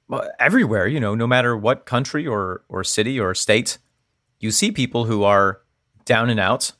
well, 0.09 0.27
everywhere. 0.41 0.87
You 0.87 1.01
know, 1.01 1.15
no 1.15 1.27
matter 1.27 1.55
what 1.55 1.85
country 1.85 2.27
or 2.27 2.65
or 2.71 2.83
city 2.83 3.21
or 3.21 3.35
state, 3.35 3.77
you 4.43 4.51
see 4.51 4.71
people 4.71 5.07
who 5.07 5.23
are 5.25 5.61
down 6.05 6.29
and 6.29 6.39
out, 6.39 6.73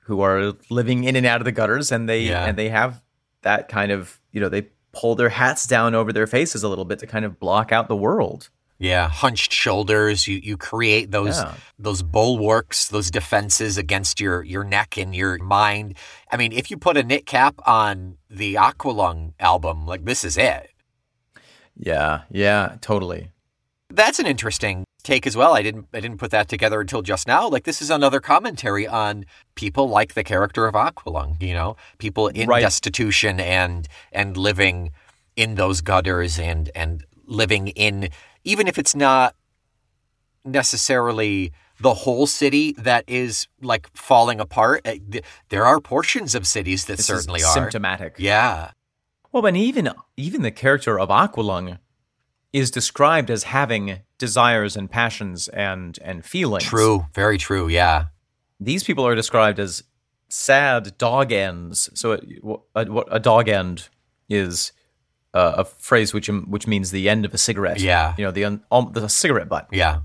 who 0.00 0.20
are 0.22 0.54
living 0.70 1.04
in 1.04 1.14
and 1.14 1.24
out 1.26 1.40
of 1.40 1.44
the 1.44 1.52
gutters, 1.52 1.92
and 1.92 2.08
they 2.08 2.22
Yeah. 2.22 2.44
and 2.44 2.58
they 2.58 2.70
have 2.70 3.02
that 3.42 3.68
kind 3.68 3.92
of 3.92 4.18
you 4.32 4.40
know 4.40 4.48
they 4.48 4.62
pull 4.92 5.14
their 5.14 5.28
hats 5.28 5.66
down 5.66 5.94
over 5.94 6.12
their 6.12 6.26
faces 6.26 6.62
a 6.62 6.68
little 6.68 6.84
bit 6.84 6.98
to 7.00 7.06
kind 7.06 7.24
of 7.24 7.38
block 7.38 7.70
out 7.70 7.86
the 7.88 7.96
world. 7.96 8.48
Yeah, 8.78 9.08
hunched 9.08 9.52
shoulders. 9.52 10.26
You 10.26 10.40
you 10.42 10.56
create 10.56 11.10
those 11.12 11.38
Yeah. 11.38 11.54
those 11.78 12.02
bulwarks, 12.02 12.88
those 12.88 13.10
defenses 13.10 13.78
against 13.78 14.18
your 14.20 14.42
your 14.42 14.64
neck 14.64 14.96
and 14.98 15.14
your 15.14 15.38
mind. 15.38 15.96
I 16.32 16.36
mean, 16.36 16.52
if 16.52 16.70
you 16.70 16.76
put 16.76 16.96
a 16.96 17.02
knit 17.04 17.24
cap 17.24 17.54
on 17.66 18.18
the 18.28 18.54
Aqualung 18.54 19.34
album, 19.38 19.86
like 19.86 20.04
this 20.04 20.24
is 20.24 20.36
it. 20.36 20.70
Yeah, 21.76 22.22
yeah, 22.30 22.76
totally. 22.80 23.30
That's 23.90 24.18
an 24.18 24.26
interesting 24.26 24.84
take 25.04 25.26
as 25.26 25.36
well. 25.36 25.52
I 25.54 25.62
didn't 25.62 25.86
I 25.94 26.00
didn't 26.00 26.18
put 26.18 26.32
that 26.32 26.48
together 26.48 26.80
until 26.80 27.02
just 27.02 27.28
now. 27.28 27.48
Like 27.48 27.62
this 27.64 27.80
is 27.80 27.90
another 27.90 28.18
commentary 28.20 28.86
on 28.88 29.24
people 29.54 29.88
like 29.88 30.14
the 30.14 30.24
character 30.24 30.66
of 30.66 30.74
Aqualung, 30.74 31.40
you 31.40 31.54
know, 31.54 31.76
people 31.98 32.26
in 32.28 32.48
Right. 32.48 32.60
destitution 32.62 33.38
and 33.38 33.86
and 34.10 34.36
living 34.36 34.90
in 35.36 35.54
those 35.54 35.80
gutters 35.82 36.38
and 36.38 36.70
and 36.74 37.04
living 37.26 37.68
in 37.68 38.08
even 38.44 38.66
if 38.66 38.78
it's 38.78 38.94
not 38.96 39.34
necessarily 40.44 41.52
the 41.80 41.94
whole 41.94 42.26
city 42.26 42.72
that 42.78 43.04
is 43.06 43.48
like 43.60 43.88
falling 43.96 44.40
apart. 44.40 44.80
eh, 44.84 44.98
There 45.48 45.64
are 45.66 45.80
portions 45.80 46.34
of 46.34 46.46
cities 46.46 46.84
that 46.86 46.96
This 46.98 47.06
certainly 47.06 47.42
are. 47.42 47.52
symptomatic. 47.54 48.14
Yeah. 48.18 48.70
Well, 49.32 49.44
and 49.46 49.56
even 49.56 49.90
even 50.16 50.42
the 50.42 50.50
character 50.52 50.98
of 50.98 51.08
Aqualung 51.08 51.78
is 52.52 52.70
described 52.70 53.30
as 53.30 53.44
having 53.44 54.00
desires 54.18 54.76
and 54.76 54.90
passions 54.90 55.48
and 55.48 55.98
and 56.02 56.24
feelings. 56.24 56.64
True. 56.64 57.06
Very 57.14 57.38
true. 57.38 57.68
Yeah. 57.68 58.06
These 58.60 58.84
people 58.84 59.06
are 59.06 59.14
described 59.14 59.58
as 59.58 59.82
sad 60.28 60.96
dog 60.98 61.32
ends. 61.32 61.90
So 61.94 62.12
it, 62.12 62.24
a, 62.74 62.82
a 63.10 63.20
dog 63.20 63.48
end 63.48 63.88
is 64.28 64.72
uh, 65.32 65.54
a 65.58 65.64
phrase 65.64 66.14
which 66.14 66.28
which 66.28 66.66
means 66.66 66.90
the 66.90 67.08
end 67.08 67.24
of 67.24 67.34
a 67.34 67.38
cigarette. 67.38 67.80
Yeah. 67.80 68.14
you 68.16 68.24
know 68.24 68.30
the 68.30 68.44
un, 68.44 68.62
um, 68.70 68.90
the 68.92 69.08
cigarette 69.08 69.48
butt. 69.48 69.68
Yeah. 69.72 70.00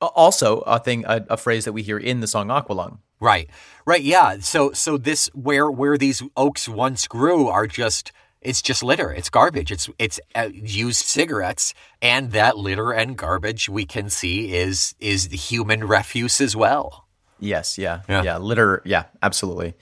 Also, 0.00 0.58
a 0.60 0.78
thing 0.78 1.04
a, 1.06 1.24
a 1.30 1.36
phrase 1.36 1.64
that 1.64 1.72
we 1.72 1.82
hear 1.82 1.98
in 1.98 2.20
the 2.20 2.26
song 2.26 2.48
Aqualung. 2.48 2.98
Right. 3.20 3.48
Right. 3.86 4.02
Yeah. 4.02 4.38
So 4.40 4.72
so 4.72 4.98
this 4.98 5.28
where 5.34 5.70
where 5.70 5.96
these 5.96 6.22
oaks 6.36 6.68
once 6.68 7.06
grew 7.06 7.48
are 7.48 7.66
just 7.66 8.12
it's 8.44 8.62
just 8.62 8.82
litter. 8.82 9.12
It's 9.12 9.30
garbage. 9.30 9.72
It's 9.72 9.88
it's 9.98 10.20
uh, 10.34 10.50
used 10.52 11.04
cigarettes, 11.06 11.74
and 12.02 12.30
that 12.32 12.56
litter 12.58 12.92
and 12.92 13.16
garbage 13.16 13.68
we 13.68 13.84
can 13.86 14.10
see 14.10 14.54
is 14.54 14.94
is 15.00 15.28
the 15.28 15.36
human 15.36 15.84
refuse 15.86 16.40
as 16.40 16.54
well. 16.54 17.06
Yes, 17.40 17.78
yeah, 17.78 18.02
Yeah. 18.08 18.22
yeah, 18.22 18.36
litter, 18.38 18.80
yeah, 18.84 19.04
absolutely. 19.22 19.74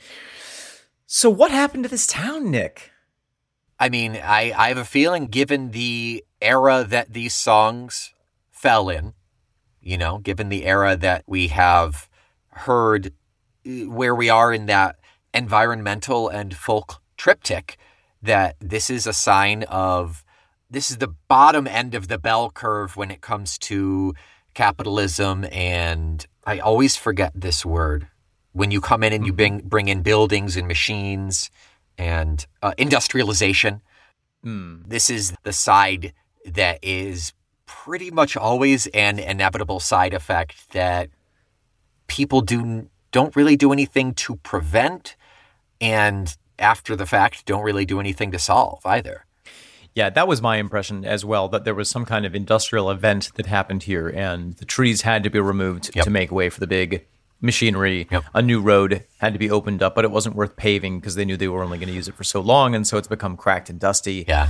So, 1.07 1.29
what 1.29 1.51
happened 1.51 1.85
to 1.85 1.91
this 1.91 2.07
town, 2.07 2.51
Nick? 2.51 2.91
I 3.79 3.89
mean, 3.89 4.17
I 4.17 4.53
I 4.57 4.69
have 4.69 4.79
a 4.79 4.85
feeling, 4.85 5.27
given 5.27 5.73
the 5.73 6.25
era 6.41 6.85
that 6.89 7.13
these 7.13 7.35
songs 7.35 8.15
fell 8.51 8.89
in, 8.89 9.15
you 9.81 9.99
know, 9.99 10.19
given 10.19 10.49
the 10.49 10.65
era 10.65 10.97
that 10.97 11.25
we 11.27 11.49
have 11.49 12.09
heard 12.51 13.13
uh, 13.67 13.71
where 13.91 14.15
we 14.15 14.31
are 14.31 14.53
in 14.53 14.67
that 14.67 14.97
environmental 15.35 16.29
and 16.29 16.57
folk 16.57 17.01
triptych, 17.17 17.77
that 18.23 18.57
this 18.61 18.91
is 18.91 19.07
a 19.07 19.13
sign 19.13 19.65
of 19.65 20.25
this 20.71 20.91
is 20.91 20.99
the 20.99 21.15
bottom 21.29 21.67
end 21.67 21.95
of 21.95 22.09
the 22.09 22.19
bell 22.19 22.51
curve 22.51 22.97
when 22.97 23.11
it 23.11 23.21
comes 23.21 23.59
to 23.59 24.15
capitalism. 24.55 25.45
And 25.53 26.27
I 26.47 26.59
always 26.59 26.97
forget 26.97 27.33
this 27.35 27.65
word. 27.65 28.09
When 28.53 28.71
you 28.71 28.81
come 28.81 29.03
in 29.03 29.13
and 29.13 29.27
you 29.27 29.33
bring 29.33 29.61
bring 29.61 29.89
in 29.89 30.03
buildings 30.03 30.57
and 30.57 30.69
machines 30.69 31.51
and 31.99 32.47
uh, 32.63 32.73
industrialization 32.79 33.83
Hmm. 34.43 34.79
this 34.87 35.09
is 35.09 35.35
the 35.45 35.53
side 35.53 36.13
that 36.45 36.81
is 36.83 37.33
pretty 37.65 38.11
much 38.11 38.37
always 38.37 38.89
an 38.89 39.19
inevitable 39.21 39.79
side 39.79 40.15
effect 40.15 40.73
that 40.73 41.11
people 42.09 42.41
do 42.41 42.89
don't 43.13 43.37
really 43.37 43.57
do 43.57 43.73
anything 43.73 44.15
to 44.15 44.37
prevent. 44.37 45.17
And 45.81 46.37
after 46.59 46.95
the 46.97 47.07
fact 47.07 47.47
don't 47.47 47.63
really 47.63 47.85
do 47.85 48.01
anything 48.01 48.31
to 48.33 48.39
solve 48.39 48.85
either. 48.87 49.25
Yeah, 49.95 50.09
that 50.11 50.27
was 50.27 50.41
my 50.41 50.57
impression 50.57 51.05
as 51.05 51.25
well. 51.25 51.49
That 51.49 51.65
there 51.65 51.75
was 51.75 51.91
some 51.91 52.05
kind 52.07 52.25
of 52.25 52.35
industrial 52.35 52.91
event 52.91 53.31
that 53.35 53.47
happened 53.47 53.83
here, 53.83 54.09
and 54.09 54.55
the 54.55 54.65
trees 54.65 55.03
had 55.03 55.23
to 55.25 55.31
be 55.31 55.39
removed 55.41 55.91
Yep. 55.95 56.05
to 56.05 56.11
make 56.11 56.33
way 56.33 56.49
for 56.49 56.61
the 56.61 56.67
big 56.67 57.05
machinery. 57.43 58.07
Yep. 58.11 58.25
A 58.35 58.41
new 58.41 58.61
road 58.61 59.05
had 59.19 59.33
to 59.35 59.39
be 59.39 59.51
opened 59.51 59.83
up, 59.83 59.95
but 59.95 60.05
it 60.07 60.11
wasn't 60.11 60.35
worth 60.35 60.57
paving 60.57 60.99
because 61.01 61.15
they 61.15 61.25
knew 61.27 61.37
they 61.37 61.49
were 61.49 61.63
only 61.63 61.77
going 61.79 61.89
to 61.89 61.95
use 61.95 62.09
it 62.09 62.15
for 62.15 62.25
so 62.25 62.41
long, 62.41 62.75
and 62.75 62.87
so 62.87 62.97
it's 62.97 63.09
become 63.09 63.37
cracked 63.37 63.69
and 63.69 63.79
dusty. 63.79 64.25
Yeah. 64.27 64.49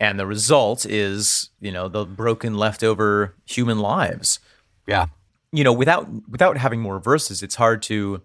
And 0.00 0.18
the 0.18 0.26
result 0.26 0.84
is, 0.86 1.50
you 1.60 1.70
know, 1.70 1.86
the 1.88 2.04
broken, 2.04 2.54
leftover 2.56 3.36
human 3.44 3.78
lives. 3.78 4.40
Yeah. 4.86 5.06
you 5.52 5.62
know, 5.62 5.72
without 5.72 6.08
without 6.28 6.56
having 6.56 6.80
more 6.80 6.98
verses, 6.98 7.42
it's 7.42 7.56
hard 7.56 7.82
to 7.82 8.22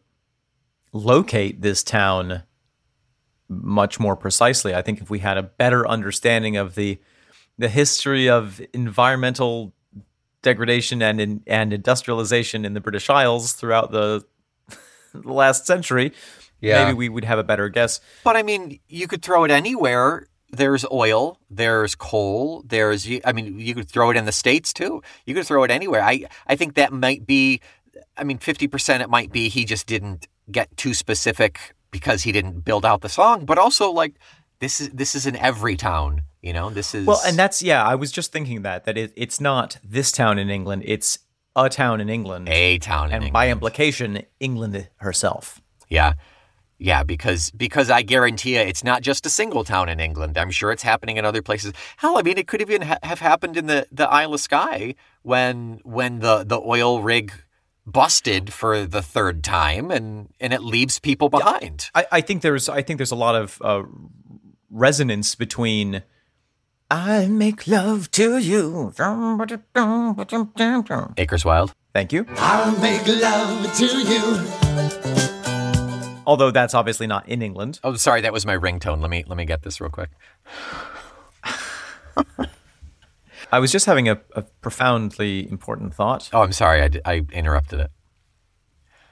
locate 0.94 1.62
this 1.62 1.84
town 1.84 2.44
much 3.48 4.00
more 4.00 4.16
precisely. 4.16 4.74
I 4.74 4.82
think 4.82 5.02
if 5.02 5.10
we 5.10 5.20
had 5.20 5.38
a 5.38 5.44
better 5.44 5.88
understanding 5.88 6.58
of 6.58 6.76
the 6.76 7.00
the 7.58 7.70
history 7.70 8.30
of 8.30 8.60
environmental 8.74 9.74
degradation 10.42 11.02
and 11.02 11.22
in, 11.22 11.42
and 11.48 11.72
industrialization 11.74 12.66
in 12.66 12.74
the 12.74 12.82
British 12.82 13.10
Isles 13.10 13.54
throughout 13.54 13.92
the, 13.92 14.26
the 15.14 15.32
last 15.34 15.66
century, 15.66 16.12
Yeah. 16.62 16.84
maybe 16.86 16.98
we 16.98 17.10
would 17.10 17.24
have 17.24 17.40
a 17.40 17.44
better 17.44 17.70
guess. 17.70 18.02
But 18.24 18.36
I 18.36 18.44
mean, 18.44 18.80
you 18.90 19.08
could 19.08 19.22
throw 19.22 19.44
it 19.46 19.52
anywhere. 19.52 20.28
There's 20.52 20.86
oil, 20.92 21.40
there's 21.50 21.96
coal, 21.96 22.64
there's 22.68 23.08
I 23.26 23.32
mean, 23.34 23.58
you 23.60 23.74
could 23.74 23.90
throw 23.90 24.10
it 24.12 24.18
in 24.18 24.26
the 24.26 24.32
states 24.32 24.72
too. 24.74 25.02
You 25.26 25.34
could 25.34 25.46
throw 25.48 25.64
it 25.64 25.72
anywhere. 25.72 26.02
I 26.04 26.26
I 26.48 26.56
think 26.56 26.76
that 26.76 26.92
might 26.94 27.26
be 27.26 27.62
I 28.18 28.24
mean, 28.26 28.38
50% 28.38 29.00
it 29.02 29.10
might 29.10 29.32
be 29.32 29.50
he 29.50 29.64
just 29.66 29.88
didn't 29.88 30.28
get 30.52 30.76
too 30.78 30.94
specific 30.94 31.74
because 31.92 32.24
he 32.24 32.32
didn't 32.32 32.66
build 32.66 32.86
out 32.86 33.02
the 33.02 33.10
song, 33.10 33.46
but 33.46 33.58
also 33.58 33.92
like 33.92 34.16
this 34.60 34.80
is 34.82 34.90
this 34.90 35.16
is 35.16 35.26
in 35.26 35.36
every 35.36 35.76
town, 35.76 36.22
you 36.42 36.54
know. 36.54 36.70
This 36.70 36.96
is 36.96 37.06
Well, 37.06 37.22
and 37.26 37.38
that's 37.38 37.62
yeah. 37.62 37.84
I 37.84 37.96
was 37.96 38.12
just 38.12 38.32
thinking 38.32 38.62
that 38.64 38.86
that 38.86 38.98
it, 38.98 39.14
it's 39.16 39.40
not 39.40 39.78
this 39.84 40.12
town 40.12 40.40
in 40.40 40.50
England; 40.50 40.84
it's 40.86 41.20
a 41.56 41.70
town 41.70 42.02
in 42.02 42.10
England, 42.10 42.50
a 42.50 42.78
town 42.80 43.08
in 43.08 43.14
and 43.16 43.24
England. 43.26 43.34
by 43.34 43.50
implication, 43.50 44.24
England 44.40 44.90
herself. 44.98 45.62
Yeah. 45.90 46.14
Yeah, 46.78 47.04
because 47.04 47.52
because 47.52 47.90
I 47.90 48.02
guarantee 48.02 48.56
you, 48.56 48.60
it's 48.60 48.84
not 48.84 49.02
just 49.02 49.26
a 49.26 49.30
single 49.30 49.64
town 49.64 49.88
in 49.88 50.02
England. 50.02 50.38
I'm 50.38 50.52
sure 50.52 50.74
it's 50.74 50.84
happening 50.84 51.16
in 51.16 51.24
other 51.24 51.42
places. 51.42 51.72
Hell, 51.96 52.18
I 52.18 52.22
mean, 52.22 52.38
it 52.38 52.48
could 52.48 52.60
even 52.60 52.82
ha- 52.82 53.00
have 53.02 53.20
happened 53.20 53.56
in 53.56 53.68
the, 53.68 53.88
the 53.94 54.10
Isle 54.10 54.34
of 54.34 54.42
Skye 54.42 54.96
when 55.22 55.80
when 55.86 56.20
the, 56.20 56.44
the 56.44 56.60
oil 56.60 57.02
rig 57.02 57.32
busted 57.86 58.52
for 58.52 58.86
the 58.86 59.02
third 59.02 59.44
time, 59.44 59.92
and 59.92 60.30
and 60.40 60.54
it 60.54 60.62
leaves 60.62 61.00
people 61.00 61.30
behind. 61.30 61.90
I, 61.94 62.06
I 62.12 62.22
think 62.22 62.42
there's 62.42 62.68
I 62.70 62.82
think 62.82 62.98
there's 62.98 63.12
a 63.12 63.16
lot 63.16 63.36
of 63.36 63.62
uh, 63.62 63.84
resonance 64.70 65.36
between 65.36 66.04
I 66.90 67.28
make 67.28 67.68
love 67.68 68.12
to 68.12 68.38
you. 68.38 68.94
Acres 71.18 71.44
Wild. 71.44 71.74
Thank 71.94 72.14
you. 72.14 72.26
I'll 72.38 72.78
make 72.80 73.08
love 73.08 73.76
to 73.78 73.86
you. 73.86 74.42
Although 76.28 76.52
that's 76.52 76.74
obviously 76.74 77.08
not 77.08 77.28
in 77.30 77.42
England. 77.42 77.80
Oh, 77.84 77.96
sorry, 77.96 78.22
that 78.22 78.34
was 78.34 78.46
my 78.46 78.58
ringtone. 78.58 79.02
Let 79.02 79.10
me 79.10 79.24
let 79.28 79.38
me 79.38 79.46
get 79.46 79.64
this 79.64 79.80
real 79.80 79.90
quick. 79.90 80.10
I 83.52 83.60
was 83.60 83.72
just 83.72 83.86
having 83.86 84.10
a, 84.10 84.20
a 84.36 84.42
profoundly 84.62 85.50
important 85.50 85.94
thought. 85.94 86.30
Oh, 86.34 86.42
I'm 86.42 86.52
sorry, 86.52 87.00
I 87.06 87.22
interrupted 87.32 87.80
it. 87.80 87.92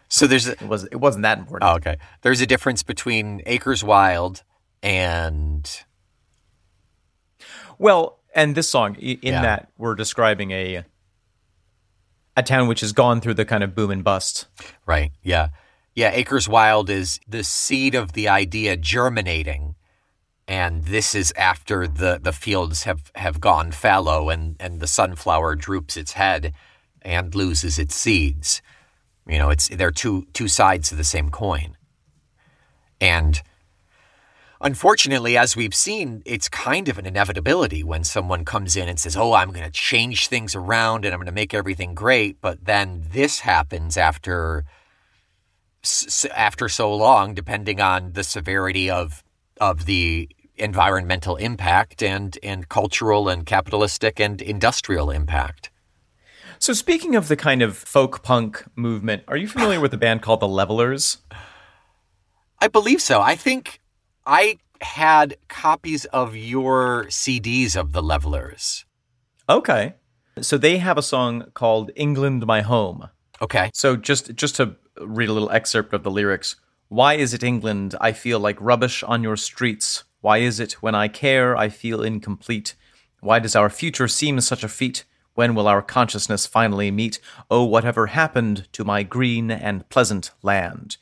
So 0.10 0.28
there's 0.28 0.48
a, 0.48 0.52
It 0.54 0.62
was 0.64 0.84
it 0.86 0.96
wasn't 0.98 1.24
that 1.24 1.40
important. 1.40 1.70
Oh, 1.72 1.76
okay. 1.76 1.98
There's 2.22 2.42
a 2.42 2.46
difference 2.46 2.84
between 2.84 3.42
Acres 3.46 3.84
Wild 3.84 4.44
and 4.82 5.70
Well, 7.78 8.20
and 8.36 8.56
this 8.56 8.70
song 8.70 8.96
in 8.96 9.20
Yeah. 9.22 9.42
that 9.42 9.70
we're 9.78 9.96
describing 9.96 10.52
a 10.52 10.84
a 12.36 12.44
town 12.44 12.68
which 12.68 12.82
has 12.82 12.94
gone 12.94 13.22
through 13.22 13.36
the 13.36 13.46
kind 13.46 13.64
of 13.64 13.76
boom 13.76 13.92
and 13.92 14.04
bust. 14.04 14.48
right. 14.88 15.12
Yeah, 15.22 15.50
yeah. 15.96 16.10
Acres 16.14 16.50
Wild 16.50 16.90
is 16.90 17.20
the 17.28 17.44
seed 17.44 17.94
of 17.96 18.14
the 18.14 18.28
idea 18.28 18.76
germinating, 18.76 19.76
and 20.48 20.86
this 20.86 21.16
is 21.16 21.34
after 21.36 21.88
the 21.88 22.20
the 22.22 22.34
fields 22.34 22.84
have 22.84 23.12
have 23.16 23.40
gone 23.40 23.72
fallow 23.72 24.30
and 24.30 24.56
and 24.60 24.80
the 24.80 24.88
sunflower 24.88 25.56
droops 25.56 25.96
its 25.96 26.14
head 26.14 26.54
and 27.02 27.34
loses 27.36 27.80
its 27.80 27.96
seeds. 27.96 28.62
You 29.28 29.38
know, 29.38 29.50
it's 29.50 29.70
they're 29.70 29.92
two 29.92 30.28
two 30.34 30.48
sides 30.48 30.92
of 30.92 30.98
the 30.98 31.04
same 31.04 31.30
coin, 31.30 31.78
and. 33.00 33.42
Unfortunately, 34.66 35.36
as 35.36 35.58
we've 35.58 35.76
seen, 35.76 36.24
it's 36.26 36.48
kind 36.48 36.88
of 36.88 36.98
an 36.98 37.06
inevitability 37.06 37.84
when 37.84 38.06
someone 38.06 38.46
comes 38.46 38.78
in 38.78 38.88
and 38.88 38.98
says, 38.98 39.18
Oh, 39.18 39.34
I'm 39.34 39.52
going 39.52 39.66
to 39.66 39.70
change 39.70 40.30
things 40.30 40.56
around 40.56 41.04
and 41.04 41.14
I'm 41.14 41.20
going 41.20 41.26
to 41.26 41.34
make 41.34 41.54
everything 41.54 41.94
great. 41.94 42.40
But 42.40 42.64
then 42.64 43.04
this 43.12 43.42
happens 43.42 43.98
after 43.98 44.64
after 46.34 46.70
so 46.70 46.96
long, 46.96 47.34
depending 47.34 47.82
on 47.82 48.14
the 48.14 48.24
severity 48.24 48.90
of 48.90 49.22
of 49.60 49.86
the 49.86 50.30
environmental 50.56 51.36
impact 51.38 52.04
and 52.04 52.38
and 52.44 52.70
cultural 52.70 53.28
and 53.28 53.46
capitalistic 53.46 54.20
and 54.20 54.42
industrial 54.42 55.10
impact. 55.10 55.70
So 56.60 56.74
speaking 56.74 57.16
of 57.16 57.28
the 57.28 57.36
kind 57.36 57.62
of 57.62 57.76
folk 57.76 58.24
punk 58.24 58.64
movement, 58.76 59.24
are 59.28 59.36
you 59.36 59.48
familiar 59.48 59.82
with 59.82 59.94
a 59.94 59.98
band 59.98 60.22
called 60.22 60.40
the 60.40 60.48
Levellers? 60.48 61.18
I 62.62 62.68
believe 62.68 63.02
so. 63.02 63.22
I 63.22 63.36
think 63.36 63.82
I 64.26 64.60
had 64.80 65.36
copies 65.50 66.06
of 66.06 66.36
your 66.36 67.06
CDs 67.06 67.76
of 67.76 67.92
the 67.92 68.02
Levellers. 68.02 68.86
Okay. 69.50 69.96
So 70.40 70.58
they 70.58 70.78
have 70.78 70.98
a 70.98 71.02
song 71.02 71.46
called 71.54 71.92
England 71.96 72.46
My 72.46 72.62
Home. 72.62 73.10
Okay. 73.42 73.70
So 73.74 73.96
just 73.96 74.34
just 74.36 74.56
to 74.56 74.76
read 75.02 75.30
a 75.30 75.34
little 75.34 75.52
excerpt 75.52 75.94
of 75.94 76.04
the 76.04 76.12
lyrics. 76.12 76.56
Why 76.94 77.16
is 77.16 77.34
it 77.34 77.42
England 77.42 77.96
I 78.00 78.12
feel 78.12 78.40
like 78.40 78.62
rubbish 78.62 79.02
on 79.02 79.24
your 79.24 79.36
streets? 79.36 80.04
Why 80.22 80.38
is 80.38 80.60
it 80.60 80.74
when 80.74 80.94
I 80.94 81.08
care 81.08 81.58
I 81.58 81.70
feel 81.70 82.04
incomplete? 82.04 82.76
Why 83.20 83.40
does 83.40 83.56
our 83.56 83.72
future 83.72 84.08
seem 84.08 84.40
such 84.42 84.64
a 84.64 84.68
feat? 84.68 85.04
When 85.34 85.56
will 85.56 85.68
our 85.68 85.82
consciousness 85.82 86.46
finally 86.46 86.92
meet? 86.92 87.20
Oh, 87.50 87.64
whatever 87.64 88.06
happened 88.06 88.68
to 88.74 88.84
my 88.84 89.02
green 89.02 89.50
and 89.50 89.90
pleasant 89.90 90.30
land? 90.44 90.98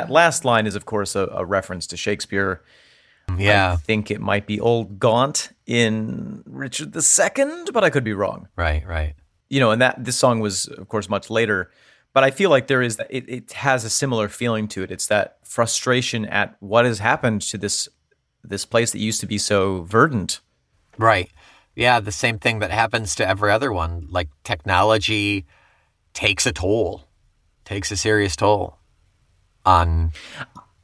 That 0.00 0.10
last 0.10 0.46
line 0.46 0.66
is, 0.66 0.76
of 0.76 0.86
course, 0.86 1.14
a, 1.14 1.26
a 1.26 1.44
reference 1.44 1.86
to 1.88 1.96
Shakespeare. 1.96 2.62
Yeah. 3.36 3.72
I 3.72 3.76
think 3.76 4.10
it 4.10 4.18
might 4.18 4.46
be 4.46 4.58
Old 4.58 4.98
Gaunt 4.98 5.50
in 5.66 6.42
Richard 6.46 6.96
II, 6.96 7.64
but 7.70 7.84
I 7.84 7.90
could 7.90 8.02
be 8.02 8.14
wrong. 8.14 8.48
Right, 8.56 8.84
right. 8.86 9.14
You 9.50 9.60
know, 9.60 9.72
and 9.72 9.82
that 9.82 10.02
this 10.02 10.16
song 10.16 10.40
was, 10.40 10.68
of 10.68 10.88
course, 10.88 11.10
much 11.10 11.28
later. 11.28 11.70
But 12.14 12.24
I 12.24 12.30
feel 12.30 12.48
like 12.48 12.66
there 12.66 12.80
is 12.80 12.98
it, 13.10 13.28
it 13.28 13.52
has 13.52 13.84
a 13.84 13.90
similar 13.90 14.28
feeling 14.28 14.68
to 14.68 14.82
it. 14.82 14.90
It's 14.90 15.06
that 15.08 15.36
frustration 15.44 16.24
at 16.24 16.56
what 16.60 16.86
has 16.86 16.98
happened 16.98 17.42
to 17.42 17.58
this 17.58 17.86
this 18.42 18.64
place 18.64 18.92
that 18.92 19.00
used 19.00 19.20
to 19.20 19.26
be 19.26 19.36
so 19.36 19.82
verdant. 19.82 20.40
Right. 20.96 21.30
Yeah, 21.76 22.00
the 22.00 22.10
same 22.10 22.38
thing 22.38 22.60
that 22.60 22.70
happens 22.70 23.14
to 23.16 23.28
every 23.28 23.52
other 23.52 23.70
one. 23.70 24.06
Like 24.08 24.30
technology 24.44 25.44
takes 26.14 26.46
a 26.46 26.52
toll, 26.52 27.04
takes 27.64 27.92
a 27.92 27.96
serious 27.96 28.34
toll 28.34 28.79
on 29.64 30.12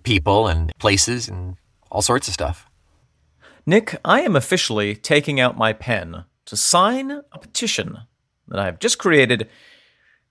people 0.03 0.47
and 0.47 0.73
places 0.79 1.29
and 1.29 1.57
all 1.91 2.03
sorts 2.03 2.29
of 2.29 2.35
stuff. 2.35 2.69
Nick, 3.67 3.97
I 4.05 4.21
am 4.21 4.37
officially 4.37 4.95
taking 4.95 5.41
out 5.41 5.59
my 5.59 5.73
pen 5.73 6.25
to 6.45 6.57
sign 6.57 7.11
a 7.11 7.39
petition 7.39 7.99
that 8.49 8.61
I 8.61 8.67
have 8.67 8.79
just 8.79 8.99
created 8.99 9.49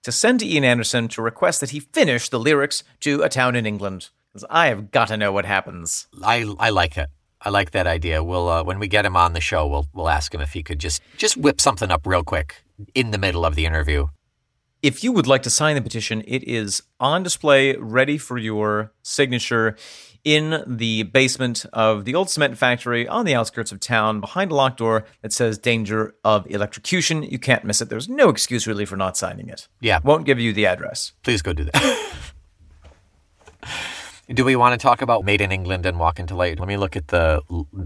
to 0.02 0.12
send 0.12 0.40
to 0.40 0.46
Ian 0.46 0.64
Anderson 0.64 1.08
to 1.08 1.20
request 1.20 1.60
that 1.60 1.70
he 1.70 1.80
finish 1.80 2.28
the 2.28 2.40
lyrics 2.40 2.82
to 3.00 3.22
A 3.22 3.28
Town 3.28 3.56
in 3.56 3.66
England. 3.66 4.08
Because 4.32 4.46
I 4.48 4.68
have 4.68 4.90
got 4.90 5.08
to 5.08 5.16
know 5.16 5.32
what 5.32 5.44
happens. 5.44 6.06
I 6.22 6.54
I 6.58 6.70
like 6.70 6.96
it. 6.96 7.08
I 7.40 7.50
like 7.50 7.72
that 7.72 7.86
idea. 7.86 8.22
We'll 8.22 8.48
uh, 8.48 8.64
when 8.64 8.78
we 8.78 8.88
get 8.88 9.04
him 9.04 9.16
on 9.16 9.32
the 9.32 9.40
show, 9.40 9.66
we'll 9.66 9.86
we'll 9.92 10.08
ask 10.08 10.34
him 10.34 10.40
if 10.40 10.52
he 10.52 10.62
could 10.62 10.78
just 10.78 11.02
just 11.16 11.36
whip 11.36 11.60
something 11.60 11.90
up 11.90 12.06
real 12.06 12.22
quick 12.22 12.62
in 12.94 13.10
the 13.10 13.18
middle 13.18 13.44
of 13.44 13.54
the 13.54 13.66
interview. 13.66 14.06
If 14.86 15.02
you 15.02 15.10
would 15.10 15.26
like 15.26 15.42
to 15.42 15.50
sign 15.50 15.74
the 15.74 15.82
petition, 15.82 16.22
it 16.28 16.44
is 16.44 16.80
on 17.00 17.24
display, 17.24 17.74
ready 17.74 18.18
for 18.18 18.38
your 18.38 18.92
signature 19.02 19.74
in 20.22 20.62
the 20.64 21.02
basement 21.02 21.66
of 21.72 22.04
the 22.04 22.14
old 22.14 22.30
cement 22.30 22.56
factory 22.56 23.08
on 23.08 23.24
the 23.24 23.34
outskirts 23.34 23.72
of 23.72 23.80
town 23.80 24.20
behind 24.20 24.52
a 24.52 24.54
locked 24.54 24.78
door 24.78 25.04
that 25.22 25.32
says 25.32 25.58
danger 25.58 26.14
of 26.22 26.48
electrocution. 26.48 27.24
You 27.24 27.40
can't 27.40 27.64
miss 27.64 27.80
it. 27.80 27.88
There's 27.88 28.08
no 28.08 28.28
excuse 28.28 28.68
really 28.68 28.84
for 28.84 28.96
not 28.96 29.16
signing 29.16 29.48
it. 29.48 29.66
Yeah. 29.80 29.98
Won't 30.04 30.24
give 30.24 30.38
you 30.38 30.52
the 30.52 30.66
address. 30.66 31.14
Please 31.24 31.42
go 31.42 31.52
do 31.52 31.64
that. 31.64 32.12
do 34.28 34.44
we 34.44 34.54
want 34.54 34.80
to 34.80 34.80
talk 34.80 35.02
about 35.02 35.24
"Made 35.24 35.40
in 35.40 35.50
England" 35.50 35.84
and 35.84 35.98
"Walk 35.98 36.20
into 36.20 36.36
Light"? 36.36 36.60
Let 36.60 36.68
me 36.68 36.76
look 36.76 36.94
at 36.94 37.08
the 37.08 37.42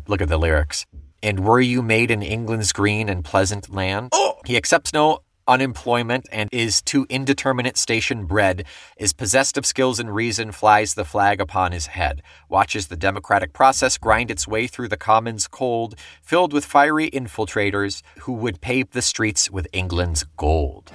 look 0.07 0.21
at 0.21 0.29
the 0.29 0.37
lyrics. 0.37 0.85
And 1.23 1.41
were 1.41 1.61
you 1.61 1.81
made 1.81 2.11
in 2.11 2.23
England's 2.23 2.73
green 2.73 3.09
and 3.09 3.25
pleasant 3.25 3.73
land? 3.73 4.11
Oh! 4.13 4.37
He 4.45 4.59
accepts 4.59 4.93
no 4.93 5.21
unemployment 5.51 6.29
and 6.31 6.49
is 6.53 6.81
to 6.83 7.05
indeterminate 7.11 7.77
station 7.77 8.25
bred, 8.25 8.65
is 8.97 9.13
possessed 9.13 9.59
of 9.59 9.67
skills 9.67 9.99
and 9.99 10.15
reason, 10.15 10.53
flies 10.53 10.95
the 10.95 11.05
flag 11.05 11.41
upon 11.41 11.73
his 11.73 11.89
head, 11.89 12.23
watches 12.49 12.87
the 12.87 12.97
democratic 12.97 13.53
process 13.53 13.99
grind 13.99 14.31
its 14.31 14.47
way 14.47 14.69
through 14.69 14.89
the 14.89 14.97
commons 14.97 15.49
cold, 15.49 15.97
filled 16.23 16.53
with 16.53 16.65
fiery 16.65 17.11
infiltrators 17.11 18.03
who 18.21 18.33
would 18.33 18.61
pave 18.61 18.93
the 18.93 19.03
streets 19.03 19.51
with 19.51 19.67
England's 19.73 20.25
gold. 20.37 20.93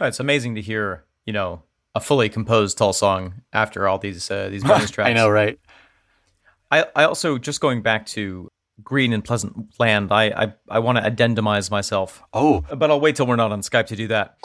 Oh, 0.00 0.06
It's 0.06 0.20
amazing 0.20 0.54
to 0.54 0.62
hear, 0.62 1.04
you 1.26 1.32
know, 1.32 1.62
a 1.94 2.00
fully 2.00 2.28
composed 2.28 2.78
Tull 2.78 2.92
song 2.92 3.34
after 3.52 3.86
all 3.86 3.98
these 3.98 4.30
uh, 4.30 4.48
these 4.48 4.64
bonus 4.64 4.90
tracks. 4.92 5.10
I 5.10 5.12
know, 5.12 5.28
right? 5.28 5.58
I, 6.70 6.86
I 6.94 7.04
also 7.04 7.36
just 7.36 7.60
going 7.60 7.82
back 7.82 8.06
to 8.06 8.48
Green 8.82 9.12
and 9.12 9.24
Pleasant 9.24 9.74
Land. 9.78 10.10
I 10.12 10.24
I, 10.30 10.54
I 10.68 10.78
want 10.78 10.98
to 10.98 11.10
addendumize 11.10 11.70
myself, 11.70 12.22
Oh, 12.32 12.62
but 12.74 12.90
I'll 12.90 13.00
wait 13.00 13.16
till 13.16 13.26
we're 13.26 13.36
not 13.36 13.52
on 13.52 13.60
Skype 13.60 13.86
to 13.88 13.96
do 13.96 14.06
that. 14.08 14.36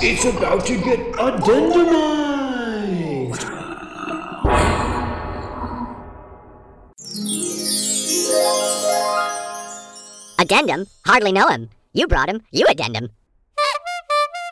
It's 0.00 0.24
about 0.24 0.66
to 0.66 0.76
get 0.82 0.98
addendumized. 1.18 3.44
Addendum? 10.40 10.86
Hardly 11.04 11.32
know 11.32 11.48
him. 11.48 11.68
You 11.92 12.06
brought 12.06 12.28
him. 12.28 12.42
You 12.52 12.64
addendum. 12.68 13.08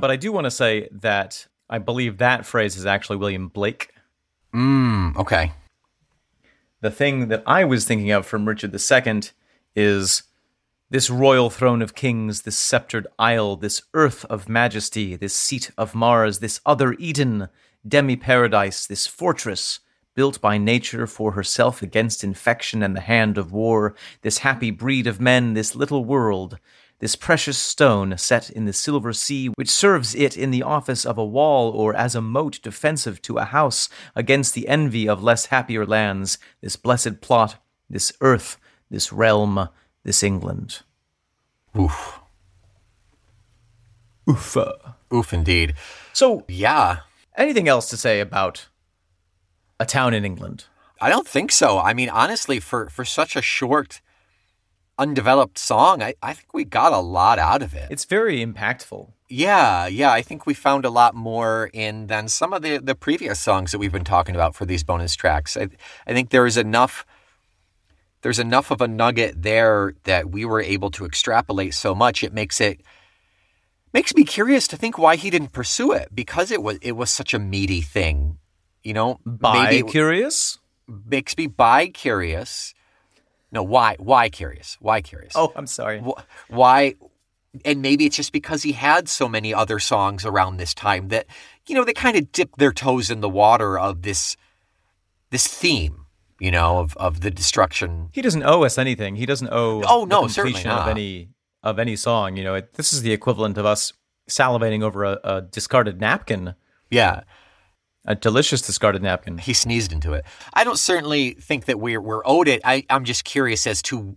But 0.01 0.11
I 0.11 0.17
do 0.17 0.31
want 0.33 0.45
to 0.45 0.51
say 0.51 0.89
that 0.93 1.47
I 1.69 1.79
believe 1.79 2.19
that 2.19 2.47
phrase 2.47 2.77
is 2.77 2.87
actually 2.87 3.17
William 3.17 3.49
Blake. 3.49 3.91
mm, 4.55 5.17
okay. 5.17 5.53
The 6.81 6.91
thing 6.91 7.29
that 7.29 7.43
I 7.47 7.65
was 7.65 7.85
thinking 7.85 8.11
of 8.11 8.27
from 8.27 8.47
Richard 8.47 8.75
II 8.75 9.23
is 9.75 10.23
this 10.91 11.11
royal 11.11 11.51
throne 11.51 11.83
of 11.83 11.95
kings, 11.95 12.43
this 12.43 12.57
sceptered 12.57 13.07
isle, 13.19 13.57
this 13.57 13.83
earth 13.95 14.25
of 14.27 14.49
majesty, 14.49 15.17
this 15.17 15.35
seat 15.35 15.71
of 15.77 15.95
Mars, 15.95 16.39
this 16.39 16.61
other 16.65 16.93
Eden, 16.99 17.49
demi 17.87 18.17
paradise, 18.17 18.87
this 18.87 19.07
fortress 19.07 19.81
built 20.15 20.41
by 20.41 20.59
nature 20.59 21.07
for 21.07 21.33
herself 21.33 21.83
against 21.83 22.25
infection 22.25 22.83
and 22.83 22.97
the 22.97 23.01
hand 23.01 23.37
of 23.37 23.53
war, 23.53 23.95
this 24.23 24.39
happy 24.39 24.71
breed 24.71 25.07
of 25.07 25.21
men, 25.21 25.55
this 25.55 25.75
little 25.75 26.05
world, 26.05 26.59
this 26.99 27.15
precious 27.17 27.59
stone 27.59 28.17
set 28.17 28.49
in 28.49 28.65
the 28.65 28.73
silver 28.73 29.13
sea, 29.13 29.49
which 29.57 29.69
serves 29.69 30.15
it 30.15 30.37
in 30.37 30.51
the 30.51 30.63
office 30.63 31.05
of 31.05 31.19
a 31.19 31.25
wall 31.25 31.71
or 31.71 31.95
as 31.95 32.15
a 32.15 32.21
moat 32.23 32.59
defensive 32.63 33.21
to 33.23 33.37
a 33.39 33.45
house 33.45 33.89
against 34.15 34.55
the 34.55 34.67
envy 34.69 35.07
of 35.09 35.23
less 35.23 35.47
happier 35.47 35.85
lands, 35.85 36.39
this 36.63 36.77
blessed 36.77 37.21
plot, 37.21 37.57
this 37.91 38.13
earth, 38.21 38.57
this 38.91 39.13
realm, 39.13 39.69
this 40.05 40.23
England. 40.23 40.83
Oof. 41.79 42.21
Oof. 44.29 44.57
Oof, 45.13 45.33
indeed. 45.33 45.75
So, 46.13 46.45
Yeah. 46.49 47.01
anything 47.37 47.69
else 47.69 47.89
to 47.91 47.97
say 47.97 48.21
about 48.21 48.67
a 49.79 49.85
town 49.87 50.15
in 50.15 50.25
England? 50.25 50.65
I 51.01 51.11
don't 51.11 51.29
think 51.29 51.53
so. 51.53 51.79
I 51.79 51.93
mean, 51.93 52.09
honestly, 52.09 52.59
for, 52.59 52.89
for 52.89 53.05
such 53.05 53.37
a 53.37 53.43
short 53.43 54.01
undeveloped 54.99 55.59
song, 55.59 56.03
I, 56.03 56.15
I 56.23 56.33
think 56.33 56.55
we 56.55 56.65
got 56.65 56.93
a 56.93 56.99
lot 56.99 57.39
out 57.39 57.63
of 57.63 57.75
it. 57.75 57.89
It's 57.91 58.05
very 58.05 58.45
impactful. 58.45 59.11
Yeah, 59.29 59.87
yeah, 59.87 60.13
I 60.13 60.23
think 60.23 60.47
we 60.47 60.55
found 60.55 60.85
a 60.85 60.91
lot 60.91 61.15
more 61.15 61.69
in 61.73 62.07
than 62.07 62.29
some 62.29 62.53
of 62.53 62.63
the, 62.63 62.79
the 62.79 62.95
previous 62.95 63.41
songs 63.41 63.73
that 63.73 63.79
we've 63.79 63.93
been 63.93 64.05
talking 64.05 64.35
about 64.35 64.55
for 64.55 64.65
these 64.65 64.85
bonus 64.85 65.17
tracks. 65.17 65.57
I, 65.57 65.69
I 66.07 66.13
think 66.13 66.31
there 66.31 66.47
is 66.47 66.57
enough 66.57 67.05
there's 68.23 68.39
enough 68.39 68.71
of 68.73 68.81
a 68.81 68.89
nugget 68.89 69.43
there 69.43 69.95
that 70.05 70.31
we 70.31 70.45
were 70.45 70.61
able 70.61 70.91
to 70.91 71.05
extrapolate 71.05 71.75
so 71.75 71.95
much 71.95 72.25
it 72.25 72.33
makes 72.33 72.61
it 72.61 72.81
makes 73.93 74.15
me 74.15 74.25
curious 74.25 74.67
to 74.69 74.77
think 74.77 74.99
why 74.99 75.17
he 75.17 75.31
didn't 75.31 75.53
pursue 75.53 75.93
it 75.93 76.09
because 76.15 76.51
it 76.51 76.63
was 76.63 76.79
it 76.83 76.93
was 76.93 77.11
such 77.11 77.35
a 77.35 77.39
meaty 77.39 77.81
thing. 77.81 78.39
You 78.83 78.95
know, 78.95 79.21
Bi 79.25 79.83
curious? 79.83 80.59
makes 80.87 81.37
me 81.37 81.47
bi 81.47 81.89
curious. 81.89 82.75
No, 83.53 83.63
why 83.63 83.97
why 83.99 84.29
curious? 84.29 84.77
Why 84.81 85.01
curious? 85.01 85.33
Oh, 85.35 85.53
I'm 85.55 85.67
sorry. 85.67 86.03
Why 86.49 86.95
and 87.65 87.81
maybe 87.81 88.05
it's 88.07 88.17
just 88.17 88.33
because 88.33 88.63
he 88.63 88.73
had 88.73 89.09
so 89.09 89.29
many 89.29 89.55
other 89.55 89.79
songs 89.79 90.27
around 90.27 90.57
this 90.57 90.75
time 90.75 91.09
that 91.09 91.27
you 91.67 91.75
know 91.75 91.85
they 91.85 91.93
kind 91.93 92.17
of 92.17 92.33
dipped 92.33 92.59
their 92.59 92.73
toes 92.73 93.11
in 93.11 93.21
the 93.21 93.29
water 93.29 93.79
of 93.79 94.03
this 94.03 94.37
this 95.31 95.47
theme 95.47 96.07
you 96.39 96.51
know 96.51 96.79
of 96.79 96.97
of 96.97 97.21
the 97.21 97.31
destruction 97.31 98.11
He 98.13 98.21
doesn't 98.23 98.43
owe 98.43 98.65
us 98.65 98.79
anything. 98.79 99.17
He 99.17 99.27
doesn't 99.27 99.49
owe 99.51 99.83
Oh, 99.87 100.05
no, 100.05 100.27
certainly 100.27 100.53
completion 100.53 100.71
of 100.71 100.89
any 100.89 101.31
of 101.63 101.79
any 101.79 101.97
song. 101.97 102.37
You 102.37 102.45
know, 102.45 102.55
it, 102.55 102.75
this 102.75 102.93
is 102.93 103.03
the 103.03 103.13
equivalent 103.13 103.59
of 103.59 103.65
us 103.67 103.93
salivating 104.29 104.83
over 104.83 105.05
a, 105.05 105.19
a 105.25 105.43
discarded 105.43 106.01
napkin, 106.01 106.55
yeah 106.91 107.23
a 108.07 108.15
delicious 108.15 108.63
discarded 108.63 109.03
napkin. 109.03 109.39
he 109.39 109.53
sneezed 109.53 109.93
into 109.93 110.13
it 110.13 110.25
i 110.55 110.65
don't 110.65 110.79
certainly 110.79 111.33
think 111.33 111.65
that 111.67 111.79
we're 111.81 112.01
we're 112.01 112.23
owed 112.25 112.49
it 112.49 112.61
i 112.65 112.85
i'm 112.91 113.05
just 113.05 113.25
curious 113.25 113.67
as 113.67 113.83
to 113.83 114.17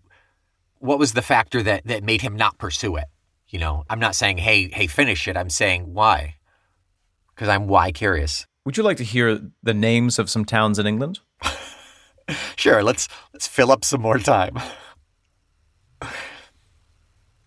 what 0.78 1.00
was 1.00 1.14
the 1.14 1.22
factor 1.22 1.62
that 1.64 1.86
that 1.86 2.04
made 2.04 2.22
him 2.22 2.36
not 2.36 2.58
pursue 2.58 2.96
it 2.96 3.06
you 3.48 3.60
know 3.60 3.84
i'm 3.90 4.00
not 4.00 4.16
saying 4.16 4.38
hey 4.38 4.70
hey 4.70 4.88
finish 4.88 5.28
it 5.28 5.36
i'm 5.36 5.50
saying 5.50 5.94
why 5.94 6.36
because 7.36 7.50
i'm 7.50 7.68
why 7.68 7.92
curious 7.92 8.46
Would 8.66 8.78
you 8.78 8.84
like 8.84 8.98
to 8.98 9.04
hear 9.04 9.40
the 9.64 9.74
names 9.74 10.20
of 10.20 10.30
some 10.30 10.46
towns 10.46 10.78
in 10.80 10.86
England? 10.86 11.20
Sure, 12.56 12.84
let's 12.84 13.08
let's 13.34 13.48
fill 13.48 13.72
up 13.72 13.84
some 13.84 14.02
more 14.02 14.20
time. 14.20 14.60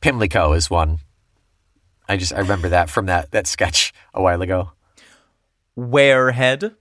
Pimlico 0.00 0.52
is 0.54 0.68
one. 0.68 0.98
I 2.08 2.16
just 2.16 2.32
I 2.32 2.38
remember 2.38 2.68
that 2.70 2.90
from 2.90 3.06
that 3.06 3.30
that 3.30 3.46
sketch 3.46 3.92
a 4.12 4.20
while 4.20 4.42
ago. 4.42 4.72
Wearhead, 5.78 6.74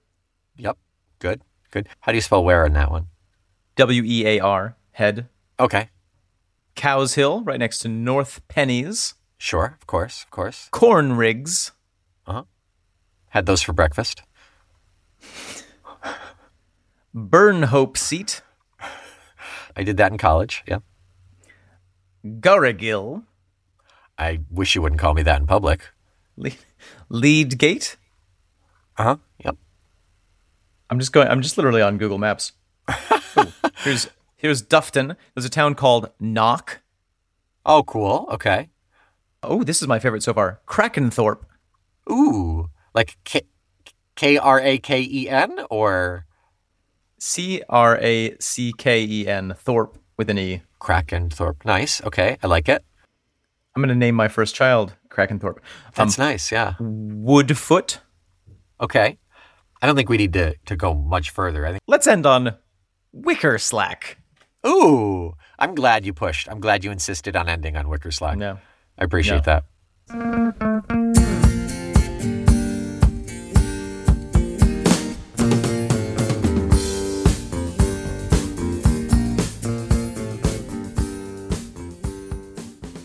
Yep. 0.57 0.77
Good. 1.19 1.41
Good. 1.71 1.87
How 2.01 2.11
do 2.11 2.17
you 2.17 2.21
spell 2.21 2.43
where 2.43 2.65
in 2.65 2.73
that 2.73 2.91
one? 2.91 3.07
W 3.77 4.03
E 4.05 4.25
A 4.27 4.39
R, 4.39 4.75
head. 4.91 5.29
Okay. 5.59 5.89
Cows 6.75 7.13
Hill, 7.15 7.43
right 7.43 7.59
next 7.59 7.79
to 7.79 7.87
North 7.89 8.41
Pennines. 8.47 9.13
Sure, 9.37 9.77
of 9.79 9.87
course, 9.87 10.23
of 10.23 10.31
course. 10.31 10.67
Corn 10.71 11.13
Rigs, 11.13 11.71
Uh 12.27 12.33
huh. 12.33 12.43
Had 13.29 13.45
those 13.45 13.61
for 13.61 13.73
breakfast. 13.73 14.23
Burnhope 17.15 17.97
Seat, 17.97 18.41
I 19.75 19.83
did 19.83 19.97
that 19.97 20.11
in 20.11 20.17
college. 20.17 20.63
Yeah. 20.67 20.79
Garrigill, 22.25 23.23
I 24.17 24.39
wish 24.49 24.75
you 24.75 24.81
wouldn't 24.81 25.01
call 25.01 25.13
me 25.13 25.23
that 25.23 25.39
in 25.41 25.47
public. 25.47 25.81
Le- 26.37 26.51
Lead 27.09 27.57
Gate. 28.97 29.03
Uh-huh. 29.03 29.17
Yep. 29.43 29.57
I'm 30.89 30.99
just 30.99 31.13
going. 31.13 31.27
I'm 31.27 31.41
just 31.41 31.57
literally 31.57 31.81
on 31.81 31.97
Google 31.97 32.17
Maps. 32.17 32.53
Ooh, 33.37 33.47
here's 33.77 34.09
here's 34.35 34.61
Dufton. 34.61 35.15
There's 35.33 35.45
a 35.45 35.49
town 35.49 35.75
called 35.75 36.11
Knock. 36.19 36.81
Oh, 37.65 37.83
cool. 37.83 38.27
Okay. 38.31 38.69
Oh, 39.43 39.63
this 39.63 39.81
is 39.81 39.87
my 39.87 39.99
favorite 39.99 40.23
so 40.23 40.33
far. 40.33 40.59
Krakenthorpe. 40.67 41.43
Ooh. 42.09 42.69
Like 42.93 43.17
K 43.23 43.41
K 44.15 44.37
R 44.37 44.59
A 44.59 44.77
K 44.77 45.01
E 45.01 45.29
N 45.29 45.65
or 45.69 46.25
C 47.17 47.61
R 47.69 47.97
A 48.01 48.35
C 48.39 48.73
K 48.77 49.03
E 49.03 49.27
N 49.27 49.55
Thorpe 49.57 49.97
with 50.17 50.29
an 50.29 50.37
E. 50.37 50.61
Krakenthorpe. 50.79 51.63
Nice. 51.63 52.03
Okay. 52.03 52.37
I 52.43 52.47
like 52.47 52.67
it. 52.67 52.83
I'm 53.75 53.81
going 53.81 53.89
to 53.89 53.95
name 53.95 54.15
my 54.15 54.27
first 54.27 54.55
child 54.55 54.95
Krakenthorpe. 55.09 55.57
Um, 55.57 55.61
That's 55.95 56.17
nice. 56.17 56.51
Yeah. 56.51 56.73
Woodfoot. 56.79 57.99
Okay. 58.81 59.17
I 59.81 59.87
don't 59.87 59.95
think 59.95 60.09
we 60.09 60.17
need 60.17 60.33
to, 60.33 60.55
to 60.65 60.75
go 60.75 60.93
much 60.93 61.29
further. 61.29 61.65
I 61.65 61.69
think. 61.71 61.81
Let's 61.87 62.07
end 62.07 62.25
on 62.25 62.55
Wicker 63.13 63.57
Slack. 63.57 64.17
Ooh, 64.65 65.33
I'm 65.57 65.73
glad 65.73 66.05
you 66.05 66.13
pushed. 66.13 66.47
I'm 66.49 66.59
glad 66.59 66.83
you 66.83 66.91
insisted 66.91 67.35
on 67.35 67.49
ending 67.49 67.75
on 67.77 67.87
Wicker 67.89 68.11
Slack. 68.11 68.37
No. 68.37 68.59
I 68.97 69.03
appreciate 69.03 69.45
No. 69.47 69.61
that. 70.07 70.71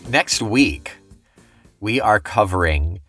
Next 0.09 0.41
week, 0.41 0.97
we 1.79 1.99
are 1.99 2.19
covering. 2.19 3.01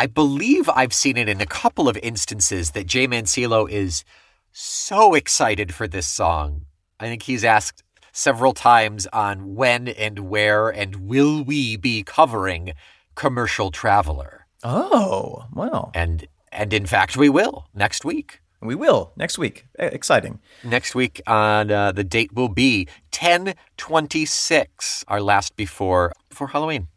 I 0.00 0.06
believe 0.06 0.66
I've 0.70 0.94
seen 0.94 1.18
it 1.18 1.28
in 1.28 1.42
a 1.42 1.46
couple 1.46 1.86
of 1.86 1.98
instances 1.98 2.70
that 2.70 2.86
Jay 2.86 3.06
Mancillo 3.06 3.66
is 3.66 4.02
so 4.50 5.12
excited 5.12 5.74
for 5.74 5.86
this 5.86 6.06
song. 6.06 6.64
I 6.98 7.04
think 7.04 7.24
he's 7.24 7.44
asked 7.44 7.82
several 8.10 8.54
times 8.54 9.06
on 9.12 9.54
when 9.54 9.88
and 9.88 10.20
where 10.20 10.70
and 10.70 11.06
will 11.06 11.44
we 11.44 11.76
be 11.76 12.02
covering 12.02 12.72
Commercial 13.14 13.70
Traveler. 13.70 14.46
Oh, 14.64 15.44
wow. 15.52 15.90
And 15.94 16.26
and 16.50 16.72
in 16.72 16.86
fact 16.86 17.18
we 17.18 17.28
will 17.28 17.66
next 17.74 18.02
week. 18.02 18.40
We 18.62 18.74
will 18.74 19.12
next 19.16 19.36
week. 19.36 19.66
Exciting. 19.78 20.40
Next 20.64 20.94
week 20.94 21.20
on 21.26 21.70
uh, 21.70 21.92
the 21.92 22.04
date 22.04 22.32
will 22.32 22.48
be 22.48 22.88
1026, 23.12 25.04
our 25.08 25.20
last 25.20 25.56
before 25.56 26.14
before 26.30 26.48
Halloween. 26.48 26.88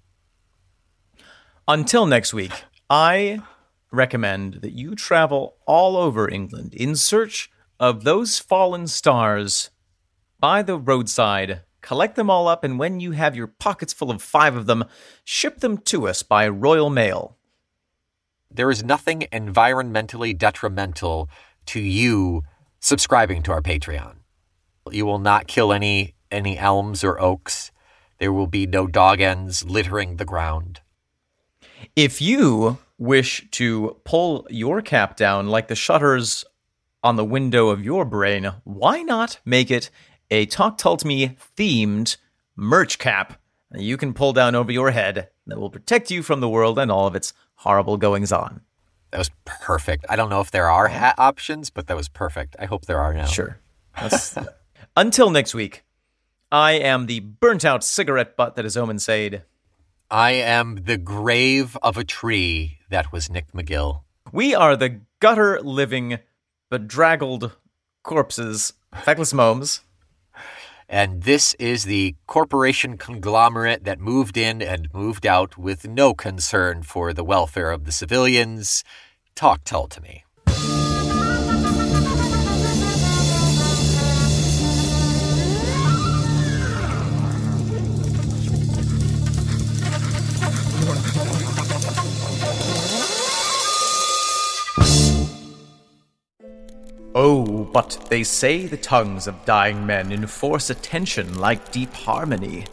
Until 1.67 2.05
next 2.05 2.33
week, 2.33 2.51
I 2.95 3.41
recommend 3.91 4.61
that 4.61 4.73
you 4.73 4.93
travel 4.93 5.55
all 5.65 5.97
over 5.97 6.29
England 6.29 6.75
in 6.75 6.95
search 6.95 7.49
of 7.79 8.03
those 8.03 8.37
fallen 8.37 8.85
stars 8.85 9.71
by 10.39 10.61
the 10.61 10.77
roadside. 10.77 11.61
Collect 11.81 12.15
them 12.15 12.29
all 12.29 12.47
up, 12.47 12.63
and 12.63 12.77
when 12.77 12.99
you 12.99 13.13
have 13.13 13.35
your 13.35 13.47
pockets 13.47 13.93
full 13.93 14.11
of 14.11 14.21
five 14.21 14.55
of 14.55 14.67
them, 14.67 14.85
ship 15.23 15.61
them 15.61 15.79
to 15.79 16.07
us 16.07 16.21
by 16.21 16.47
Royal 16.47 16.91
Mail. 16.91 17.35
There 18.51 18.69
is 18.69 18.83
nothing 18.83 19.25
environmentally 19.33 20.37
detrimental 20.37 21.29
to 21.65 21.79
you 21.79 22.43
subscribing 22.79 23.41
to 23.41 23.53
our 23.53 23.61
Patreon. 23.63 24.17
You 24.91 25.07
will 25.07 25.17
not 25.17 25.47
kill 25.47 25.73
any 25.73 26.13
any 26.29 26.59
elms 26.59 27.03
or 27.03 27.19
oaks. 27.19 27.71
There 28.19 28.31
will 28.31 28.45
be 28.45 28.67
no 28.67 28.85
dog 28.85 29.19
ends 29.19 29.65
littering 29.65 30.17
the 30.17 30.25
ground. 30.25 30.81
If 31.95 32.21
you 32.21 32.77
wish 32.97 33.47
to 33.51 33.97
pull 34.03 34.47
your 34.49 34.81
cap 34.81 35.15
down 35.15 35.47
like 35.47 35.67
the 35.67 35.75
shutters 35.75 36.45
on 37.03 37.15
the 37.15 37.25
window 37.25 37.69
of 37.69 37.83
your 37.83 38.05
brain, 38.05 38.51
why 38.63 39.01
not 39.01 39.39
make 39.45 39.69
it 39.69 39.89
a 40.31 40.45
Talk 40.45 40.77
Tull 40.77 40.97
to 40.97 41.07
Me 41.07 41.37
themed 41.57 42.17
merch 42.55 42.97
cap 42.97 43.39
that 43.71 43.81
you 43.81 43.97
can 43.97 44.13
pull 44.13 44.33
down 44.33 44.55
over 44.55 44.71
your 44.71 44.91
head 44.91 45.29
that 45.47 45.59
will 45.59 45.69
protect 45.69 46.11
you 46.11 46.23
from 46.23 46.39
the 46.39 46.49
world 46.49 46.79
and 46.79 46.91
all 46.91 47.07
of 47.07 47.15
its 47.15 47.33
horrible 47.55 47.97
goings 47.97 48.31
on? 48.31 48.61
That 49.11 49.19
was 49.19 49.31
perfect. 49.45 50.05
I 50.09 50.15
don't 50.15 50.29
know 50.29 50.41
if 50.41 50.49
there 50.49 50.69
are 50.69 50.87
hat 50.87 51.15
options, 51.17 51.69
but 51.69 51.87
that 51.87 51.97
was 51.97 52.09
perfect. 52.09 52.55
I 52.57 52.65
hope 52.65 52.85
there 52.85 52.99
are 52.99 53.13
now. 53.13 53.25
Sure. 53.25 53.59
Until 54.97 55.29
next 55.29 55.53
week, 55.53 55.83
I 56.51 56.73
am 56.73 57.05
the 57.05 57.19
burnt 57.19 57.65
out 57.65 57.83
cigarette 57.83 58.35
butt 58.35 58.55
that 58.55 58.65
is 58.65 58.75
Omen 58.77 58.99
Sade. 58.99 59.43
I 60.13 60.33
am 60.33 60.83
the 60.83 60.99
grave 60.99 61.75
of 61.81 61.97
a 61.97 62.03
tree 62.03 62.77
that 62.91 63.11
was 63.11 63.31
Nick 63.31 63.51
McGill. 63.51 64.01
We 64.31 64.53
are 64.53 64.77
the 64.77 65.01
gutter 65.19 65.59
living, 65.59 66.19
bedraggled 66.69 67.57
corpses, 68.03 68.73
feckless 68.93 69.33
momes. 69.33 69.81
And 70.87 71.23
this 71.23 71.55
is 71.55 71.85
the 71.85 72.13
corporation 72.27 72.95
conglomerate 72.95 73.85
that 73.85 73.99
moved 73.99 74.37
in 74.37 74.61
and 74.61 74.93
moved 74.93 75.25
out 75.25 75.57
with 75.57 75.87
no 75.87 76.13
concern 76.13 76.83
for 76.83 77.11
the 77.11 77.23
welfare 77.23 77.71
of 77.71 77.85
the 77.85 77.91
civilians. 77.91 78.83
Talk 79.33 79.63
Tull 79.63 79.87
to 79.87 79.99
me. 79.99 80.25
Oh, 97.15 97.65
But 97.71 98.07
they 98.09 98.23
say 98.23 98.65
the 98.65 98.77
tongues 98.77 99.27
of 99.27 99.45
dying 99.45 99.85
men 99.85 100.11
enforce 100.11 100.71
attention 100.71 101.37
like 101.37 101.71
deep 101.71 101.93
harmony. 101.93 102.65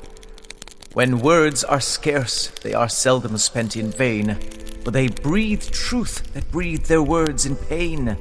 When 0.94 1.20
words 1.20 1.62
are 1.62 1.80
scarce, 1.80 2.48
they 2.62 2.72
are 2.72 2.88
seldom 2.88 3.36
spent 3.36 3.76
in 3.76 3.90
vain, 3.90 4.36
for 4.82 4.90
they 4.92 5.08
breathe 5.08 5.62
truth 5.70 6.32
that 6.32 6.50
breathe 6.50 6.86
their 6.86 7.02
words 7.02 7.44
in 7.44 7.54
pain. 7.54 8.16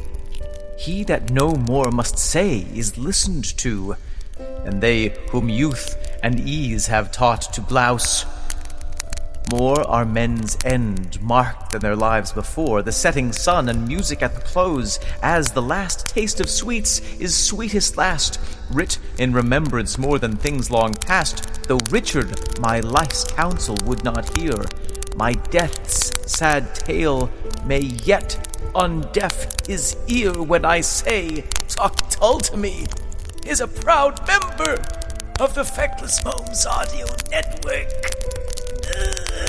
He 0.78 1.06
that 1.06 1.32
no 1.32 1.54
more 1.56 1.90
must 1.90 2.18
say 2.18 2.68
is 2.76 2.98
listened 2.98 3.58
to, 3.60 3.96
and 4.66 4.82
they 4.82 5.16
whom 5.32 5.48
youth 5.48 5.96
and 6.22 6.40
ease 6.42 6.88
have 6.88 7.14
taught 7.14 7.54
to 7.54 7.62
blouse. 7.62 8.26
More 9.52 9.82
are 9.88 10.06
men's 10.06 10.58
end 10.64 11.20
marked 11.22 11.72
than 11.72 11.82
their 11.82 11.96
lives 11.96 12.32
before, 12.32 12.84
the 12.84 12.92
setting 12.92 13.32
sun 13.32 13.68
and 13.68 13.88
music 13.88 14.22
at 14.22 14.36
the 14.36 14.42
close, 14.42 15.00
as 15.24 15.52
the 15.52 15.62
last 15.62 16.06
taste 16.08 16.40
of 16.40 16.50
sweets 16.50 17.00
is 17.20 17.36
sweetest 17.36 17.98
last, 17.98 18.40
writ 18.72 19.00
in 19.18 19.34
remembrance 19.34 19.98
more 19.98 20.20
than 20.20 20.36
things 20.36 20.70
long 20.70 20.94
past, 20.94 21.64
though 21.68 21.80
Richard 21.90 22.60
my 22.60 22.80
life's 22.82 23.24
counsel 23.24 23.76
would 23.86 24.04
not 24.04 24.38
hear. 24.38 24.54
My 25.16 25.34
death's 25.34 26.32
sad 26.32 26.76
tale 26.76 27.32
may 27.66 27.82
yet 27.82 28.48
undeaf 28.76 29.68
his 29.68 29.98
ear 30.08 30.32
when 30.34 30.64
I 30.64 30.82
say, 30.82 31.42
"Talk, 31.68 32.10
Tull-to-me 32.12 32.86
is 33.46 33.62
a 33.62 33.68
proud 33.68 34.28
member 34.28 34.74
of 35.40 35.56
the 35.56 35.64
Feckless 35.64 36.24
Momes 36.24 36.68
Audio 36.68 37.08
Network. 37.32 38.39
Ugh. 38.92 39.49